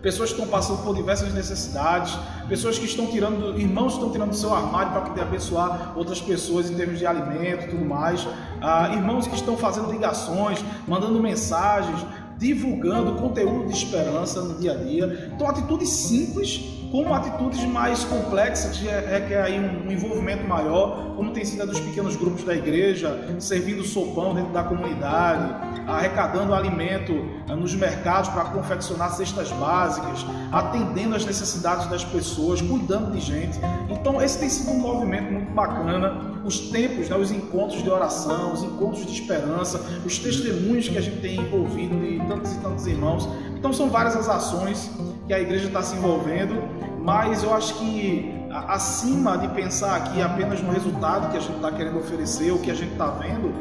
pessoas 0.00 0.32
que 0.32 0.38
estão 0.38 0.48
passando 0.48 0.84
por 0.84 0.94
diversas 0.94 1.34
necessidades, 1.34 2.16
pessoas 2.48 2.78
que 2.78 2.84
estão 2.84 3.08
tirando, 3.08 3.58
irmãos 3.58 3.94
que 3.94 3.98
estão 3.98 4.12
tirando 4.12 4.30
do 4.30 4.36
seu 4.36 4.54
armário 4.54 4.92
para 4.92 5.00
poder 5.00 5.22
abençoar 5.22 5.92
outras 5.96 6.20
pessoas 6.20 6.70
em 6.70 6.76
termos 6.76 7.00
de 7.00 7.04
alimento 7.04 7.64
e 7.64 7.70
tudo 7.70 7.84
mais, 7.84 8.24
ah, 8.60 8.90
irmãos 8.92 9.26
que 9.26 9.34
estão 9.34 9.56
fazendo 9.56 9.90
ligações, 9.90 10.64
mandando 10.86 11.20
mensagens, 11.20 11.98
divulgando 12.38 13.20
conteúdo 13.20 13.66
de 13.66 13.72
esperança 13.72 14.40
no 14.40 14.54
dia 14.60 14.70
a 14.70 14.76
dia. 14.76 15.32
Então, 15.34 15.48
atitudes 15.48 15.90
simples 15.90 16.60
como 16.90 17.12
atitudes 17.14 17.64
mais 17.64 18.04
complexas 18.04 18.78
que 18.78 18.86
requer 18.86 19.42
aí 19.42 19.58
um, 19.58 19.90
envolvimento 19.90 20.46
maior, 20.46 21.14
como 21.16 21.32
tem 21.32 21.44
sido 21.44 21.62
a 21.62 21.64
dos 21.66 21.80
pequenos 21.80 22.16
grupos 22.16 22.44
da 22.44 22.54
igreja, 22.54 23.36
servindo 23.38 23.84
sopão 23.84 24.34
dentro 24.34 24.52
da 24.52 24.62
comunidade, 24.62 25.54
arrecadando 25.86 26.54
alimento 26.54 27.12
ah, 27.48 27.56
nos 27.56 27.74
mercados 27.74 28.30
para 28.30 28.44
confeccionar 28.44 29.10
cestas 29.12 29.50
básicas, 29.52 30.24
atendendo 30.52 31.14
às 31.14 31.24
necessidades 31.24 31.86
das 31.86 32.04
pessoas, 32.04 32.60
cuidando 32.60 33.12
de 33.12 33.20
gente. 33.20 33.58
Então 33.88 34.20
esse 34.20 34.38
tem 34.38 34.48
sido 34.48 34.70
um 34.70 34.78
movimento 34.78 35.32
muito 35.32 35.50
bacana. 35.52 36.38
Os 36.44 36.70
tempos, 36.70 37.08
né, 37.08 37.16
os 37.16 37.30
encontros 37.30 37.82
de 37.82 37.90
oração, 37.90 38.52
os 38.52 38.62
encontros 38.62 39.04
de 39.04 39.12
esperança, 39.12 39.80
os 40.04 40.18
testemunhos 40.18 40.88
que 40.88 40.96
a 40.96 41.00
gente 41.00 41.20
tem 41.20 41.38
ouvido 41.52 41.98
de 41.98 42.18
tantos 42.26 42.52
e 42.52 42.58
tantos 42.58 42.86
irmãos. 42.86 43.28
Então 43.58 43.72
são 43.72 43.90
várias 43.90 44.14
as 44.14 44.28
ações 44.28 44.88
que 45.26 45.34
a 45.34 45.40
igreja 45.40 45.66
está 45.66 45.82
se 45.82 45.96
envolvendo, 45.96 46.62
mas 47.02 47.42
eu 47.42 47.52
acho 47.52 47.74
que 47.74 48.32
acima 48.50 49.36
de 49.36 49.48
pensar 49.48 49.96
aqui 49.96 50.22
apenas 50.22 50.62
no 50.62 50.70
resultado 50.70 51.30
que 51.30 51.36
a 51.36 51.40
gente 51.40 51.56
está 51.56 51.72
querendo 51.72 51.98
oferecer, 51.98 52.52
o 52.52 52.58
que 52.60 52.70
a 52.70 52.74
gente 52.74 52.92
está 52.92 53.06
vendo, 53.06 53.52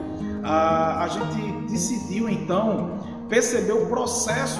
a, 0.44 1.04
a 1.04 1.08
gente 1.08 1.51
decidiu 1.70 2.30
então 2.30 3.00
perceber 3.27 3.74
o 3.74 3.88
processo 3.88 4.60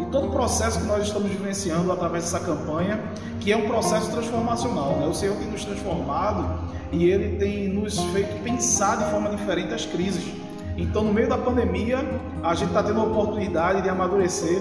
e 0.00 0.04
todo 0.06 0.28
o 0.28 0.30
processo 0.30 0.80
que 0.80 0.86
nós 0.86 1.04
estamos 1.04 1.30
vivenciando 1.30 1.90
através 1.90 2.24
dessa 2.24 2.40
campanha, 2.40 3.02
que 3.40 3.50
é 3.50 3.56
um 3.56 3.66
processo 3.66 4.10
transformacional. 4.10 4.98
Né? 4.98 5.06
O 5.06 5.14
Senhor 5.14 5.34
tem 5.36 5.48
nos 5.48 5.64
transformado 5.64 6.60
e 6.92 7.06
Ele 7.06 7.38
tem 7.38 7.68
nos 7.68 7.98
feito 7.98 8.42
pensar 8.42 8.98
de 8.98 9.10
forma 9.10 9.30
diferente 9.30 9.72
as 9.72 9.86
crises. 9.86 10.43
Então, 10.76 11.04
no 11.04 11.12
meio 11.12 11.28
da 11.28 11.38
pandemia, 11.38 11.98
a 12.42 12.54
gente 12.54 12.68
está 12.68 12.82
tendo 12.82 13.00
a 13.00 13.04
oportunidade 13.04 13.82
de 13.82 13.88
amadurecer 13.88 14.60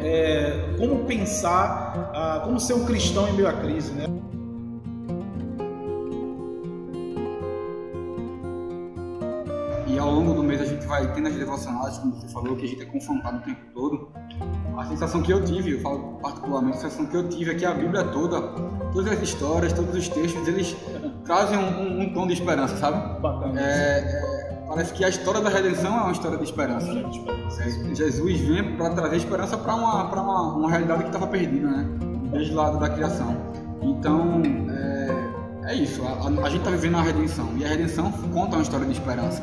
é, 0.00 0.74
como 0.78 1.04
pensar, 1.04 2.10
ah, 2.14 2.40
como 2.44 2.58
ser 2.58 2.74
um 2.74 2.84
cristão 2.84 3.28
em 3.28 3.32
meio 3.34 3.48
à 3.48 3.52
crise, 3.52 3.92
né? 3.92 4.06
E 9.86 9.98
ao 9.98 10.10
longo 10.10 10.34
do 10.34 10.42
mês 10.42 10.60
a 10.60 10.64
gente 10.64 10.84
vai 10.86 11.12
tendo 11.12 11.28
as 11.28 11.34
devocionais, 11.34 11.98
como 11.98 12.14
você 12.14 12.28
falou, 12.28 12.56
que 12.56 12.64
a 12.64 12.68
gente 12.68 12.82
é 12.82 12.86
confrontado 12.86 13.38
o 13.38 13.40
tempo 13.42 13.60
todo. 13.74 14.08
A 14.76 14.84
sensação 14.86 15.22
que 15.22 15.32
eu 15.32 15.44
tive, 15.44 15.72
eu 15.72 15.80
falo 15.80 16.18
particularmente, 16.20 16.78
a 16.78 16.80
sensação 16.80 17.06
que 17.06 17.16
eu 17.16 17.28
tive 17.28 17.52
é 17.52 17.54
que 17.54 17.64
a 17.64 17.74
Bíblia 17.74 18.02
toda, 18.04 18.40
todas 18.92 19.12
as 19.12 19.22
histórias, 19.22 19.72
todos 19.72 19.94
os 19.94 20.08
textos, 20.08 20.48
eles 20.48 20.74
trazem 21.24 21.58
um, 21.58 21.80
um, 21.80 22.00
um 22.02 22.12
tom 22.12 22.26
de 22.26 22.32
esperança, 22.32 22.76
sabe? 22.76 23.20
Bacana. 23.20 23.60
É, 23.60 24.00
é, 24.00 24.33
Parece 24.68 24.94
que 24.94 25.04
a 25.04 25.08
história 25.08 25.40
da 25.40 25.50
redenção 25.50 25.96
é 25.96 26.02
uma 26.02 26.12
história 26.12 26.38
de 26.38 26.44
esperança. 26.44 26.90
É, 26.90 27.94
Jesus 27.94 28.40
vem 28.40 28.76
para 28.76 28.90
trazer 28.90 29.16
esperança 29.16 29.56
para 29.58 29.74
uma, 29.74 30.04
uma, 30.04 30.56
uma 30.56 30.70
realidade 30.70 31.02
que 31.02 31.08
estava 31.08 31.26
perdida, 31.26 31.68
né? 31.68 31.86
Desde 32.32 32.54
lá 32.54 32.70
da 32.70 32.88
criação. 32.88 33.36
Então, 33.82 34.42
é, 35.64 35.72
é 35.72 35.74
isso. 35.74 36.02
A, 36.02 36.12
a, 36.12 36.46
a 36.46 36.48
gente 36.48 36.60
está 36.60 36.70
vivendo 36.70 36.96
a 36.96 37.02
redenção. 37.02 37.50
E 37.56 37.64
a 37.64 37.68
redenção 37.68 38.10
conta 38.32 38.56
uma 38.56 38.62
história 38.62 38.86
de 38.86 38.92
esperança. 38.92 39.42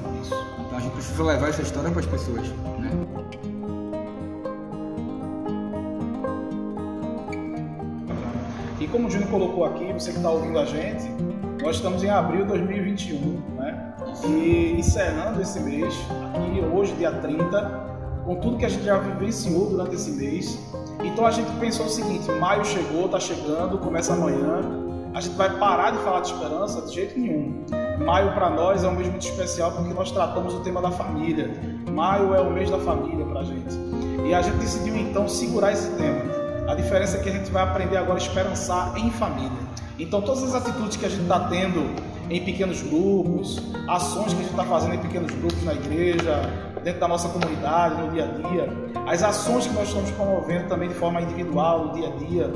Então 0.59 0.77
a 0.77 0.81
gente 0.81 0.93
precisa 0.93 1.23
levar 1.23 1.49
essa 1.49 1.61
história 1.61 1.91
para 1.91 1.99
as 1.99 2.05
pessoas, 2.07 2.47
né? 2.79 2.91
E 8.79 8.87
como 8.87 9.07
o 9.07 9.11
Júnior 9.11 9.29
colocou 9.29 9.65
aqui, 9.65 9.93
você 9.93 10.11
que 10.11 10.17
está 10.17 10.31
ouvindo 10.31 10.57
a 10.57 10.65
gente, 10.65 11.03
nós 11.61 11.75
estamos 11.75 12.03
em 12.03 12.09
abril 12.09 12.41
de 12.41 12.47
2021, 12.47 13.17
né? 13.19 13.41
E 14.25 14.75
encerrando 14.77 15.41
esse 15.41 15.59
mês, 15.59 15.93
aqui 16.33 16.63
hoje, 16.73 16.93
dia 16.93 17.11
30, 17.11 17.91
com 18.25 18.35
tudo 18.35 18.57
que 18.57 18.65
a 18.65 18.69
gente 18.69 18.83
já 18.83 18.97
vivenciou 18.97 19.69
durante 19.69 19.95
esse 19.95 20.11
mês. 20.11 20.59
Então 21.03 21.25
a 21.25 21.31
gente 21.31 21.51
pensou 21.59 21.85
o 21.85 21.89
seguinte: 21.89 22.29
maio 22.33 22.63
chegou, 22.65 23.05
está 23.05 23.19
chegando, 23.19 23.77
começa 23.77 24.13
amanhã. 24.13 24.61
A 25.13 25.19
gente 25.19 25.35
vai 25.35 25.57
parar 25.57 25.91
de 25.91 25.97
falar 25.99 26.21
de 26.21 26.31
esperança 26.31 26.81
de 26.83 26.93
jeito 26.93 27.19
nenhum. 27.19 27.65
Maio 28.05 28.33
para 28.33 28.49
nós 28.49 28.83
é 28.83 28.87
um 28.87 28.95
mês 28.95 29.09
muito 29.09 29.27
especial 29.27 29.71
porque 29.71 29.93
nós 29.93 30.11
tratamos 30.11 30.53
o 30.53 30.59
tema 30.61 30.81
da 30.81 30.91
família. 30.91 31.51
Maio 31.91 32.33
é 32.33 32.41
o 32.41 32.49
mês 32.49 32.69
da 32.69 32.79
família 32.79 33.25
para 33.25 33.41
a 33.41 33.43
gente. 33.43 33.75
E 34.25 34.33
a 34.33 34.41
gente 34.41 34.57
decidiu 34.57 34.95
então 34.95 35.27
segurar 35.27 35.73
esse 35.73 35.89
tema. 35.91 36.21
A 36.67 36.75
diferença 36.75 37.17
é 37.17 37.19
que 37.21 37.29
a 37.29 37.33
gente 37.33 37.51
vai 37.51 37.63
aprender 37.63 37.97
agora 37.97 38.13
a 38.13 38.21
esperançar 38.21 38.97
em 38.97 39.11
família. 39.11 39.51
Então, 39.99 40.21
todas 40.21 40.43
as 40.43 40.55
atitudes 40.55 40.95
que 40.95 41.05
a 41.05 41.09
gente 41.09 41.23
está 41.23 41.41
tendo 41.41 41.93
em 42.31 42.43
pequenos 42.45 42.81
grupos, 42.81 43.61
ações 43.87 44.33
que 44.33 44.39
a 44.39 44.43
gente 44.43 44.51
está 44.51 44.63
fazendo 44.63 44.95
em 44.95 44.99
pequenos 44.99 45.31
grupos 45.33 45.63
na 45.63 45.73
igreja, 45.73 46.41
dentro 46.81 47.01
da 47.01 47.07
nossa 47.07 47.27
comunidade, 47.27 48.01
no 48.01 48.11
dia 48.11 48.23
a 48.23 48.49
dia, 48.49 48.69
as 49.05 49.21
ações 49.21 49.67
que 49.67 49.73
nós 49.73 49.89
estamos 49.89 50.09
promovendo 50.11 50.69
também 50.69 50.87
de 50.87 50.95
forma 50.95 51.21
individual, 51.21 51.87
no 51.87 51.93
dia 51.93 52.07
a 52.07 52.11
dia, 52.11 52.51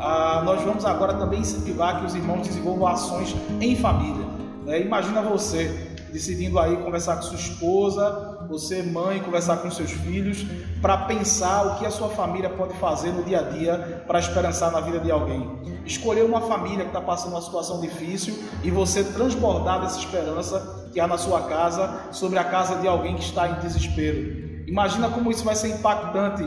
ah, 0.00 0.42
nós 0.44 0.60
vamos 0.62 0.84
agora 0.84 1.14
também 1.14 1.40
incentivar 1.40 2.00
que 2.00 2.06
os 2.06 2.14
irmãos 2.14 2.46
desenvolvam 2.46 2.88
ações 2.88 3.34
em 3.60 3.76
família. 3.76 4.26
Né? 4.66 4.80
Imagina 4.80 5.22
você 5.22 5.88
decidindo 6.12 6.58
aí 6.58 6.76
conversar 6.78 7.16
com 7.16 7.22
sua 7.22 7.36
esposa, 7.36 8.39
você 8.50 8.82
mãe, 8.82 9.20
conversar 9.20 9.58
com 9.58 9.70
seus 9.70 9.92
filhos, 9.92 10.44
para 10.82 10.96
pensar 10.98 11.66
o 11.66 11.78
que 11.78 11.86
a 11.86 11.90
sua 11.90 12.08
família 12.08 12.50
pode 12.50 12.74
fazer 12.78 13.12
no 13.12 13.22
dia 13.22 13.38
a 13.38 13.42
dia 13.42 14.02
para 14.08 14.18
esperançar 14.18 14.72
na 14.72 14.80
vida 14.80 14.98
de 14.98 15.08
alguém. 15.08 15.48
Escolher 15.86 16.24
uma 16.24 16.40
família 16.40 16.80
que 16.80 16.90
está 16.90 17.00
passando 17.00 17.34
uma 17.34 17.42
situação 17.42 17.80
difícil 17.80 18.36
e 18.64 18.70
você 18.70 19.04
transbordar 19.04 19.80
dessa 19.80 20.00
esperança 20.00 20.88
que 20.92 20.98
há 20.98 21.06
na 21.06 21.16
sua 21.16 21.42
casa 21.42 22.08
sobre 22.10 22.40
a 22.40 22.44
casa 22.44 22.80
de 22.80 22.88
alguém 22.88 23.14
que 23.14 23.22
está 23.22 23.48
em 23.48 23.60
desespero. 23.60 24.66
Imagina 24.66 25.08
como 25.08 25.30
isso 25.30 25.44
vai 25.44 25.54
ser 25.54 25.68
impactante 25.68 26.42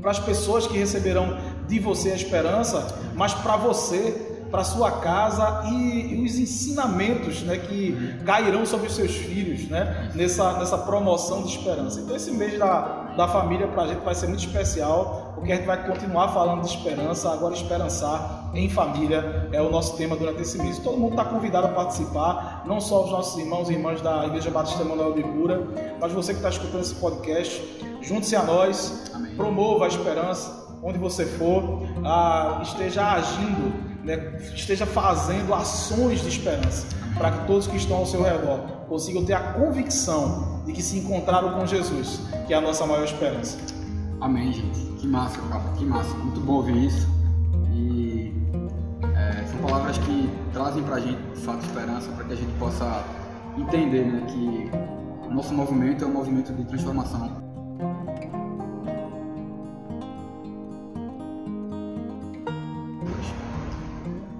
para 0.00 0.12
as 0.12 0.18
pessoas 0.18 0.66
que 0.66 0.78
receberão 0.78 1.36
de 1.68 1.78
você 1.78 2.12
a 2.12 2.14
esperança, 2.14 2.98
mas 3.14 3.34
para 3.34 3.56
você 3.58 4.35
para 4.50 4.64
sua 4.64 4.90
casa 4.90 5.64
e, 5.66 6.14
e, 6.14 6.24
os 6.24 6.38
ensinamentos 6.38 7.42
né, 7.42 7.58
que 7.58 8.16
cairão 8.24 8.64
sobre 8.64 8.86
os 8.86 8.94
seus 8.94 9.14
filhos 9.14 9.68
né, 9.68 10.10
nessa, 10.14 10.54
nessa 10.54 10.78
promoção 10.78 11.42
de 11.42 11.56
esperança. 11.56 12.00
Então, 12.00 12.16
esse 12.16 12.30
mês 12.30 12.58
da, 12.58 13.14
da 13.16 13.28
família 13.28 13.66
para 13.68 13.82
a 13.82 13.86
gente 13.88 14.04
vai 14.04 14.14
ser 14.14 14.26
muito 14.28 14.40
especial, 14.40 15.32
porque 15.34 15.52
a 15.52 15.56
gente 15.56 15.66
vai 15.66 15.86
continuar 15.86 16.28
falando 16.28 16.62
de 16.62 16.68
esperança, 16.68 17.32
agora 17.32 17.54
esperançar 17.54 18.50
em 18.54 18.68
família 18.68 19.48
é 19.52 19.60
o 19.60 19.70
nosso 19.70 19.96
tema 19.96 20.16
durante 20.16 20.42
esse 20.42 20.58
mês. 20.58 20.78
Todo 20.78 20.96
mundo 20.96 21.12
está 21.12 21.24
convidado 21.24 21.66
a 21.66 21.70
participar, 21.70 22.62
não 22.66 22.80
só 22.80 23.04
os 23.04 23.10
nossos 23.10 23.38
irmãos 23.38 23.68
e 23.68 23.74
irmãs 23.74 24.00
da 24.00 24.26
Igreja 24.26 24.50
Batista 24.50 24.84
Manuel 24.84 25.12
de 25.14 25.22
Cura, 25.22 25.66
mas 26.00 26.12
você 26.12 26.32
que 26.32 26.38
está 26.38 26.50
escutando 26.50 26.80
esse 26.80 26.94
podcast, 26.94 27.62
junte-se 28.00 28.36
a 28.36 28.42
nós, 28.42 29.10
Amém. 29.14 29.34
promova 29.34 29.84
a 29.84 29.88
esperança 29.88 30.66
onde 30.82 30.98
você 30.98 31.24
for, 31.24 31.82
ah, 32.04 32.60
esteja 32.62 33.12
agindo 33.12 33.85
né, 34.06 34.38
esteja 34.54 34.86
fazendo 34.86 35.52
ações 35.52 36.22
de 36.22 36.28
esperança, 36.28 36.86
para 37.18 37.32
que 37.32 37.46
todos 37.46 37.66
que 37.66 37.76
estão 37.76 37.98
ao 37.98 38.06
seu 38.06 38.22
redor 38.22 38.60
consigam 38.88 39.24
ter 39.24 39.34
a 39.34 39.40
convicção 39.52 40.62
de 40.64 40.72
que 40.72 40.80
se 40.80 40.98
encontraram 40.98 41.58
com 41.58 41.66
Jesus, 41.66 42.20
que 42.46 42.54
é 42.54 42.56
a 42.56 42.60
nossa 42.60 42.86
maior 42.86 43.04
esperança. 43.04 43.58
Amém, 44.20 44.52
gente. 44.52 44.80
Que 44.98 45.08
massa, 45.08 45.40
cara. 45.50 45.64
Que 45.76 45.84
massa. 45.84 46.14
Muito 46.14 46.40
bom 46.40 46.54
ouvir 46.54 46.86
isso. 46.86 47.08
E 47.74 48.32
é, 49.14 49.44
são 49.44 49.58
palavras 49.60 49.98
que 49.98 50.30
trazem 50.52 50.82
para 50.84 50.96
a 50.96 51.00
gente, 51.00 51.20
de 51.34 51.40
fato, 51.40 51.64
esperança, 51.64 52.10
para 52.12 52.24
que 52.24 52.32
a 52.32 52.36
gente 52.36 52.52
possa 52.58 53.04
entender 53.58 54.04
né, 54.04 54.22
que 54.28 54.70
o 55.28 55.34
nosso 55.34 55.52
movimento 55.52 56.04
é 56.04 56.06
um 56.06 56.12
movimento 56.12 56.52
de 56.52 56.64
transformação 56.64 57.45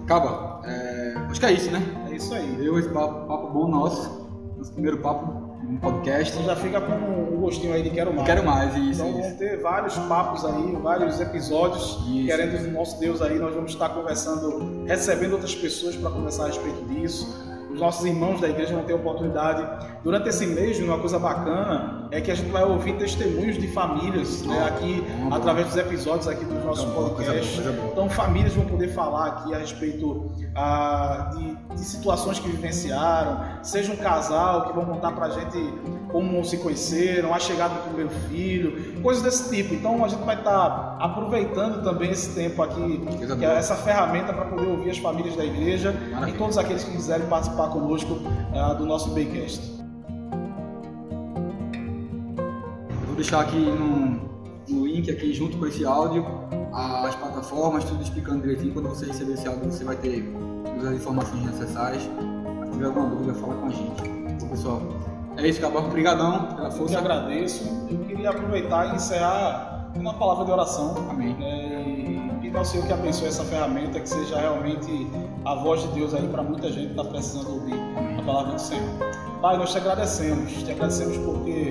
Acaba. 0.06 0.60
É, 0.64 1.14
acho 1.28 1.40
que 1.40 1.46
é 1.46 1.52
isso, 1.52 1.68
né? 1.72 1.82
É 2.08 2.14
isso 2.14 2.32
aí. 2.32 2.46
Deu 2.52 2.78
esse 2.78 2.88
papo, 2.90 3.26
papo 3.26 3.48
bom 3.48 3.66
nosso. 3.66 4.24
Nosso 4.56 4.72
primeiro 4.72 4.98
papo 4.98 5.58
no 5.64 5.80
podcast. 5.80 6.32
Então 6.32 6.46
já 6.46 6.54
fica 6.54 6.80
com 6.80 7.34
o 7.34 7.38
gostinho 7.40 7.74
aí 7.74 7.82
de 7.82 7.90
quero 7.90 8.14
mais. 8.14 8.24
Quero 8.24 8.44
mais, 8.46 8.76
isso. 8.76 9.02
Então 9.02 9.20
vão 9.20 9.36
ter 9.36 9.60
vários 9.60 9.98
papos 9.98 10.44
aí, 10.44 10.76
vários 10.80 11.20
episódios. 11.20 11.98
Isso. 12.06 12.26
Querendo 12.26 12.68
o 12.68 12.70
nosso 12.70 13.00
Deus 13.00 13.20
aí, 13.20 13.36
nós 13.36 13.52
vamos 13.52 13.72
estar 13.72 13.88
conversando, 13.88 14.84
recebendo 14.86 15.32
outras 15.32 15.56
pessoas 15.56 15.96
para 15.96 16.08
conversar 16.08 16.44
a 16.44 16.46
respeito 16.46 16.84
disso 16.84 17.56
os 17.76 17.80
nossos 17.80 18.06
irmãos 18.06 18.40
da 18.40 18.48
igreja 18.48 18.74
vão 18.74 18.84
ter 18.84 18.94
oportunidade. 18.94 19.62
Durante 20.02 20.30
esse 20.30 20.46
mês, 20.46 20.78
uma 20.80 20.98
coisa 20.98 21.18
bacana 21.18 22.05
é 22.10 22.20
que 22.20 22.30
a 22.30 22.34
gente 22.34 22.50
vai 22.50 22.64
ouvir 22.64 22.94
testemunhos 22.94 23.58
de 23.58 23.68
famílias 23.68 24.42
né, 24.42 24.64
aqui, 24.64 25.04
através 25.30 25.68
dos 25.68 25.76
episódios 25.76 26.28
aqui 26.28 26.44
do 26.44 26.54
nosso 26.64 26.86
podcast. 26.88 27.60
Então, 27.92 28.08
famílias 28.08 28.54
vão 28.54 28.66
poder 28.66 28.88
falar 28.88 29.26
aqui 29.26 29.54
a 29.54 29.58
respeito 29.58 30.30
ah, 30.54 31.30
de, 31.34 31.74
de, 31.74 31.84
situações 31.84 32.38
que 32.38 32.48
vivenciaram, 32.48 33.62
seja 33.62 33.92
um 33.92 33.96
casal 33.96 34.66
que 34.66 34.72
vão 34.72 34.84
contar 34.84 35.12
pra 35.12 35.28
gente 35.30 35.58
como 36.10 36.44
se 36.44 36.58
conheceram, 36.58 37.34
a 37.34 37.38
chegada 37.38 37.74
do 37.74 37.80
primeiro 37.88 38.10
filho, 38.28 39.02
coisas 39.02 39.22
desse 39.22 39.54
tipo. 39.54 39.74
Então, 39.74 40.04
a 40.04 40.08
gente 40.08 40.22
vai 40.22 40.36
estar 40.36 40.68
tá 40.68 40.96
aproveitando 41.00 41.82
também 41.82 42.10
esse 42.10 42.34
tempo 42.34 42.62
aqui, 42.62 43.02
que 43.38 43.44
é 43.44 43.56
essa 43.56 43.74
ferramenta 43.74 44.32
para 44.32 44.46
poder 44.46 44.66
ouvir 44.66 44.90
as 44.90 44.98
famílias 44.98 45.36
da 45.36 45.44
igreja 45.44 45.92
Maravilha. 45.92 46.34
e 46.34 46.38
todos 46.38 46.56
aqueles 46.56 46.84
que 46.84 46.92
quiserem 46.92 47.26
participar 47.26 47.68
conosco 47.68 48.14
uh, 48.14 48.74
do 48.76 48.86
nosso 48.86 49.10
Baycast. 49.10 49.75
Deixar 53.16 53.40
aqui 53.40 53.56
no, 53.56 54.20
no 54.68 54.86
link 54.86 55.10
aqui 55.10 55.32
junto 55.32 55.56
com 55.58 55.66
esse 55.66 55.84
áudio 55.84 56.24
as 56.72 57.14
plataformas, 57.14 57.84
tudo 57.84 58.02
explicando 58.02 58.42
direitinho. 58.42 58.74
Quando 58.74 58.88
você 58.90 59.06
receber 59.06 59.32
esse 59.32 59.48
áudio, 59.48 59.70
você 59.70 59.82
vai 59.84 59.96
ter 59.96 60.22
todas 60.64 60.84
as 60.86 60.94
informações 60.96 61.42
necessárias. 61.44 62.02
Se 62.02 62.70
tiver 62.72 62.86
alguma 62.86 63.08
dúvida, 63.08 63.32
fala 63.34 63.54
com 63.54 63.66
a 63.66 63.70
gente. 63.70 64.02
Bom, 64.40 64.48
pessoal, 64.48 64.82
é 65.38 65.48
isso, 65.48 65.60
Cabal. 65.60 65.86
Obrigadão 65.86 66.48
pela 66.54 66.68
Eu 66.68 66.72
força. 66.72 66.98
agradeço. 66.98 67.64
Eu 67.90 67.98
queria 68.00 68.28
aproveitar 68.30 68.92
e 68.92 68.96
encerrar 68.96 69.90
com 69.94 70.00
uma 70.00 70.14
palavra 70.14 70.44
de 70.44 70.50
oração. 70.50 70.94
Amém. 71.08 71.34
né, 71.34 71.82
e 71.86 72.38
pedir 72.42 72.56
ao 72.56 72.64
Senhor 72.64 72.86
que 72.86 72.92
abençoe 72.92 73.28
essa 73.28 73.44
ferramenta, 73.44 73.98
que 73.98 74.08
seja 74.08 74.38
realmente 74.38 75.06
a 75.46 75.54
voz 75.54 75.80
de 75.80 75.88
Deus 75.88 76.12
aí 76.12 76.28
para 76.28 76.42
muita 76.42 76.70
gente 76.70 76.92
que 76.92 77.00
está 77.00 77.04
precisando 77.04 77.54
ouvir 77.54 77.74
a 78.18 78.22
palavra 78.22 78.52
do 78.52 78.60
Senhor. 78.60 78.84
Pai, 79.40 79.56
nós 79.56 79.72
te 79.72 79.78
agradecemos, 79.78 80.52
te 80.52 80.70
agradecemos 80.70 81.16
porque 81.18 81.65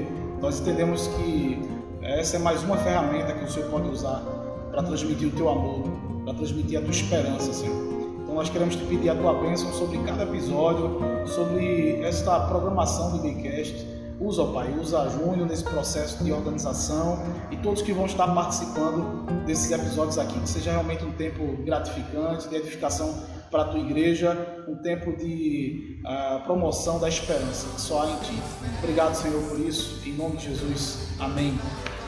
nós 0.46 0.60
entendemos 0.60 1.08
que 1.08 1.60
essa 2.04 2.36
é 2.36 2.40
mais 2.40 2.62
uma 2.62 2.78
ferramenta 2.78 3.34
que 3.34 3.46
o 3.46 3.50
Senhor 3.50 3.68
pode 3.72 3.90
usar 3.90 4.22
para 4.70 4.84
transmitir 4.84 5.28
o 5.28 5.32
teu 5.32 5.50
amor, 5.50 5.90
para 6.24 6.36
transmitir 6.36 6.78
a 6.78 6.82
tua 6.84 6.92
esperança, 6.92 7.52
Senhor. 7.52 7.76
Então 8.22 8.36
nós 8.36 8.48
queremos 8.48 8.76
te 8.76 8.84
pedir 8.84 9.10
a 9.10 9.16
tua 9.16 9.34
bênção 9.42 9.74
sobre 9.74 9.98
cada 10.04 10.22
episódio, 10.22 11.00
sobre 11.26 12.00
esta 12.02 12.42
programação 12.42 13.18
do 13.18 13.24
Daycast. 13.24 13.88
Usa, 14.20 14.44
ó 14.44 14.54
Pai, 14.54 14.72
usa 14.80 15.10
Júnior 15.10 15.48
nesse 15.48 15.64
processo 15.64 16.24
de 16.24 16.32
organização 16.32 17.18
e 17.50 17.58
todos 17.58 17.82
que 17.82 17.92
vão 17.92 18.06
estar 18.06 18.28
participando 18.28 19.26
desses 19.48 19.72
episódios 19.72 20.20
aqui. 20.20 20.40
Que 20.40 20.48
seja 20.48 20.70
realmente 20.70 21.04
um 21.04 21.12
tempo 21.14 21.44
gratificante, 21.64 22.48
de 22.48 22.56
edificação 22.56 23.16
para 23.56 23.64
a 23.64 23.68
tua 23.68 23.80
igreja, 23.80 24.66
um 24.68 24.76
tempo 24.76 25.16
de 25.16 25.98
ah, 26.04 26.42
promoção 26.44 27.00
da 27.00 27.08
esperança 27.08 27.66
que 27.74 27.80
só 27.80 28.04
há 28.04 28.12
em 28.12 28.16
ti. 28.18 28.38
Obrigado, 28.80 29.16
Senhor, 29.16 29.42
por 29.44 29.58
isso. 29.62 30.02
Em 30.06 30.12
nome 30.12 30.36
de 30.36 30.48
Jesus. 30.48 31.08
Amém. 31.18 31.58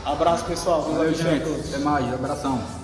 Abraço, 0.04 0.44
pessoal. 0.44 0.82
Valeu, 0.82 1.14
gente. 1.14 1.70
Até 1.70 1.78
mais. 1.78 2.14
Abração. 2.14 2.77